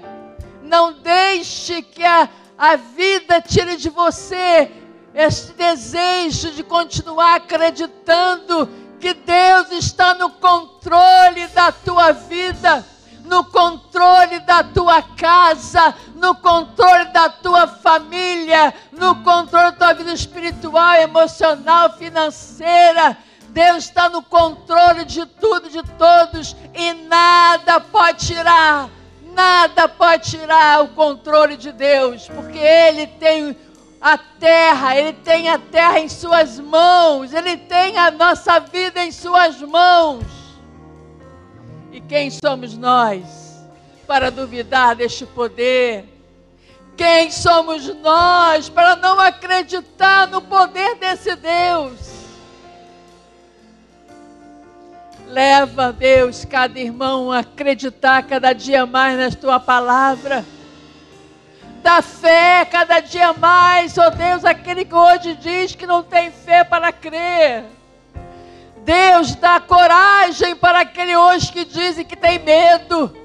não 0.64 0.92
deixe 0.92 1.84
que 1.84 2.04
a, 2.04 2.28
a 2.58 2.76
vida 2.78 3.40
tire 3.40 3.76
de 3.76 3.92
você 3.92 4.72
este 5.14 5.54
desejo 5.54 6.52
de 6.52 6.64
continuar 6.64 7.36
acreditando 7.36 8.68
que 9.00 9.14
Deus 9.14 9.72
está 9.72 10.16
no 10.16 10.32
controle 10.32 11.46
da 11.54 11.72
tua 11.72 12.12
vida 12.12 12.84
no 13.30 13.44
controle 13.44 14.40
da 14.40 14.64
tua 14.64 15.04
casa, 15.04 15.94
no 16.16 16.34
controle 16.34 17.06
da 17.06 17.30
tua 17.30 17.68
família, 17.68 18.74
no 18.92 19.24
controle 19.24 19.72
da 19.72 19.78
tua 19.78 19.94
vida 19.94 20.12
espiritual, 20.12 20.96
emocional, 20.96 21.92
financeira. 21.94 23.16
Deus 23.50 23.86
está 23.86 24.10
no 24.10 24.24
controle 24.24 25.06
de 25.06 25.26
tudo, 25.28 25.70
de 25.70 25.84
todos, 25.84 26.56
e 26.74 26.94
nada 26.94 27.80
pode 27.80 28.26
tirar, 28.26 28.90
nada 29.34 29.88
pode 29.88 30.32
tirar 30.32 30.84
o 30.84 30.90
controle 30.90 31.56
de 31.56 31.72
Deus, 31.72 32.28
porque 32.28 32.58
Ele 32.58 33.06
tem 33.06 33.56
a 34.02 34.18
terra, 34.18 34.98
Ele 34.98 35.14
tem 35.14 35.50
a 35.50 35.60
terra 35.60 36.00
em 36.00 36.10
Suas 36.10 36.60
mãos, 36.60 37.32
Ele 37.32 37.58
tem 37.58 37.96
a 37.98 38.10
nossa 38.10 38.60
vida 38.60 39.04
em 39.04 39.12
Suas 39.12 39.62
mãos. 39.62 40.39
E 42.00 42.02
quem 42.04 42.30
somos 42.30 42.78
nós 42.78 43.60
para 44.08 44.32
duvidar 44.32 44.96
deste 44.96 45.26
poder? 45.26 46.06
Quem 46.96 47.30
somos 47.30 47.94
nós 47.96 48.70
para 48.70 48.96
não 48.96 49.20
acreditar 49.20 50.26
no 50.28 50.42
poder 50.42 50.96
desse 50.96 51.36
Deus? 51.36 52.00
Leva, 55.28 55.92
Deus, 55.92 56.46
cada 56.46 56.80
irmão 56.80 57.34
a 57.34 57.40
acreditar 57.40 58.24
cada 58.24 58.54
dia 58.54 58.86
mais 58.86 59.20
na 59.20 59.30
tua 59.38 59.60
palavra. 59.60 60.46
Dá 61.84 62.02
fé 62.02 62.64
cada 62.64 63.02
dia 63.02 63.34
mais, 63.34 63.98
ó 63.98 64.08
oh 64.08 64.12
Deus, 64.12 64.46
aquele 64.46 64.86
que 64.86 64.96
hoje 64.96 65.36
diz 65.36 65.76
que 65.76 65.86
não 65.86 66.02
tem 66.02 66.32
fé 66.32 66.64
para 66.64 66.94
crer. 66.94 67.66
Deus 68.90 69.36
dá 69.36 69.60
coragem 69.60 70.56
para 70.56 70.80
aquele 70.80 71.16
hoje 71.16 71.52
que 71.52 71.64
dizem 71.64 72.04
que 72.04 72.16
tem 72.16 72.40
medo. 72.40 73.16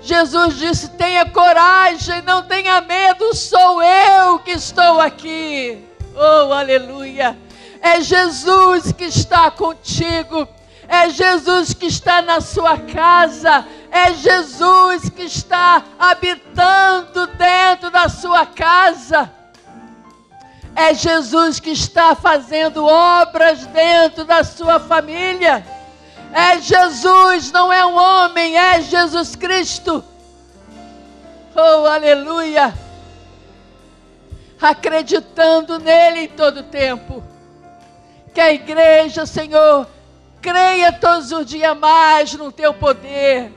Jesus 0.00 0.56
disse: 0.56 0.88
tenha 0.88 1.24
coragem, 1.24 2.20
não 2.22 2.42
tenha 2.42 2.80
medo, 2.80 3.32
sou 3.32 3.80
eu 3.80 4.40
que 4.40 4.50
estou 4.50 5.00
aqui. 5.00 5.86
Oh, 6.16 6.52
aleluia! 6.52 7.38
É 7.80 8.00
Jesus 8.00 8.90
que 8.90 9.04
está 9.04 9.52
contigo, 9.52 10.48
é 10.88 11.08
Jesus 11.08 11.72
que 11.72 11.86
está 11.86 12.20
na 12.20 12.40
sua 12.40 12.76
casa, 12.76 13.64
é 13.88 14.14
Jesus 14.14 15.08
que 15.10 15.22
está 15.22 15.80
habitando 15.96 17.28
dentro 17.38 17.88
da 17.88 18.08
sua 18.08 18.44
casa. 18.46 19.32
É 20.76 20.92
Jesus 20.92 21.58
que 21.58 21.70
está 21.70 22.14
fazendo 22.14 22.84
obras 22.84 23.64
dentro 23.68 24.26
da 24.26 24.44
sua 24.44 24.78
família. 24.78 25.64
É 26.30 26.60
Jesus, 26.60 27.50
não 27.50 27.72
é 27.72 27.86
um 27.86 27.96
homem, 27.96 28.58
é 28.58 28.82
Jesus 28.82 29.34
Cristo. 29.34 30.04
Oh, 31.54 31.86
aleluia! 31.86 32.74
Acreditando 34.60 35.78
nele 35.78 36.24
em 36.24 36.28
todo 36.28 36.62
tempo. 36.64 37.24
Que 38.34 38.40
a 38.42 38.52
igreja, 38.52 39.24
Senhor, 39.24 39.88
creia 40.42 40.92
todos 40.92 41.32
os 41.32 41.46
dias 41.46 41.74
mais 41.78 42.34
no 42.34 42.52
teu 42.52 42.74
poder. 42.74 43.50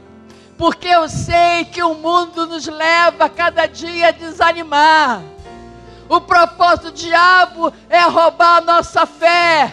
Porque 0.57 0.87
eu 0.87 1.09
sei 1.09 1.65
que 1.65 1.83
o 1.83 1.95
mundo 1.95 2.47
nos 2.47 2.65
leva 2.65 3.27
cada 3.27 3.65
dia 3.65 4.07
a 4.07 4.11
desanimar 4.11 5.21
o 6.09 6.19
propósito 6.19 6.85
do 6.85 6.91
diabo 6.91 7.71
é 7.87 8.01
roubar 8.01 8.57
a 8.57 8.61
nossa 8.61 9.05
fé, 9.05 9.71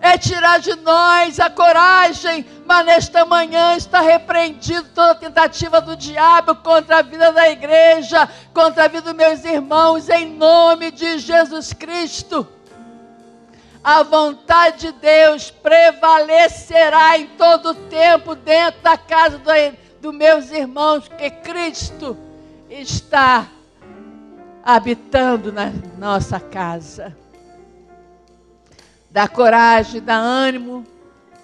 é 0.00 0.18
tirar 0.18 0.58
de 0.58 0.74
nós 0.76 1.38
a 1.38 1.48
coragem, 1.48 2.44
mas 2.66 2.84
nesta 2.84 3.24
manhã 3.24 3.76
está 3.76 4.00
repreendido 4.00 4.88
toda 4.92 5.14
tentativa 5.14 5.80
do 5.80 5.94
diabo 5.94 6.56
contra 6.56 6.98
a 6.98 7.02
vida 7.02 7.30
da 7.32 7.48
igreja, 7.48 8.28
contra 8.52 8.86
a 8.86 8.88
vida 8.88 9.02
dos 9.02 9.14
meus 9.14 9.44
irmãos, 9.44 10.08
em 10.08 10.26
nome 10.26 10.90
de 10.90 11.18
Jesus 11.18 11.72
Cristo. 11.72 12.48
A 13.84 14.02
vontade 14.02 14.86
de 14.86 14.92
Deus 14.92 15.50
prevalecerá 15.50 17.16
em 17.16 17.26
todo 17.28 17.74
tempo 17.74 18.34
dentro 18.34 18.82
da 18.82 18.98
casa 18.98 19.38
dos 19.38 19.80
do 20.00 20.12
meus 20.12 20.50
irmãos, 20.50 21.06
porque 21.06 21.30
Cristo 21.30 22.16
está 22.68 23.46
habitando 24.62 25.52
na 25.52 25.72
nossa 25.98 26.38
casa. 26.38 27.16
Dá 29.10 29.26
coragem, 29.26 30.00
dá 30.00 30.16
ânimo, 30.16 30.86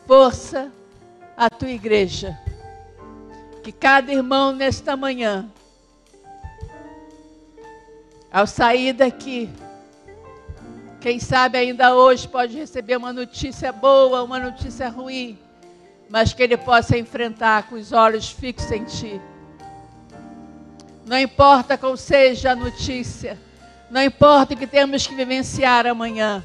força 0.07 0.71
à 1.37 1.51
tua 1.51 1.71
igreja. 1.71 2.39
Que 3.62 3.73
cada 3.73 4.12
irmão 4.12 4.53
nesta 4.53 4.97
manhã, 4.97 5.51
ao 8.33 8.47
sair 8.47 8.93
daqui, 8.93 9.51
quem 11.01 11.19
sabe 11.19 11.59
ainda 11.59 11.95
hoje 11.95 12.29
pode 12.29 12.57
receber 12.57 12.97
uma 12.97 13.12
notícia 13.12 13.73
boa, 13.73 14.23
uma 14.23 14.39
notícia 14.39 14.89
ruim, 14.89 15.39
mas 16.09 16.33
que 16.33 16.43
ele 16.43 16.57
possa 16.57 16.97
enfrentar 16.97 17.64
com 17.69 17.75
os 17.75 17.91
olhos 17.93 18.31
fixos 18.31 18.71
em 18.71 18.85
ti 18.85 19.21
não 21.07 21.16
importa 21.16 21.78
qual 21.78 21.96
seja 21.96 22.50
a 22.50 22.57
notícia, 22.57 23.38
não 23.88 24.02
importa 24.02 24.54
o 24.54 24.57
que 24.57 24.66
temos 24.66 25.07
que 25.07 25.14
vivenciar 25.14 25.86
amanhã, 25.86 26.44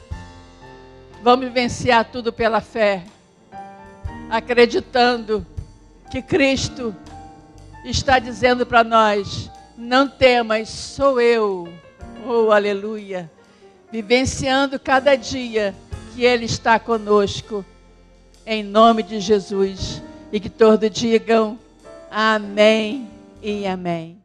vamos 1.23 1.47
vivenciar 1.47 2.05
tudo 2.05 2.31
pela 2.31 2.61
fé, 2.61 3.03
acreditando 4.29 5.45
que 6.11 6.21
Cristo 6.21 6.95
está 7.83 8.19
dizendo 8.19 8.63
para 8.63 8.83
nós: 8.83 9.49
não 9.75 10.07
temas, 10.07 10.69
sou 10.69 11.19
eu. 11.19 11.67
Oh, 12.23 12.51
aleluia. 12.51 13.31
Vivenciando 13.91 14.79
cada 14.79 15.15
dia 15.15 15.73
que 16.13 16.23
Ele 16.23 16.45
está 16.45 16.77
conosco, 16.77 17.65
em 18.45 18.63
nome 18.63 19.01
de 19.01 19.19
Jesus. 19.19 20.03
E 20.31 20.39
que 20.39 20.49
todos 20.49 20.89
digam 20.91 21.59
amém 22.09 23.09
e 23.41 23.67
amém. 23.67 24.20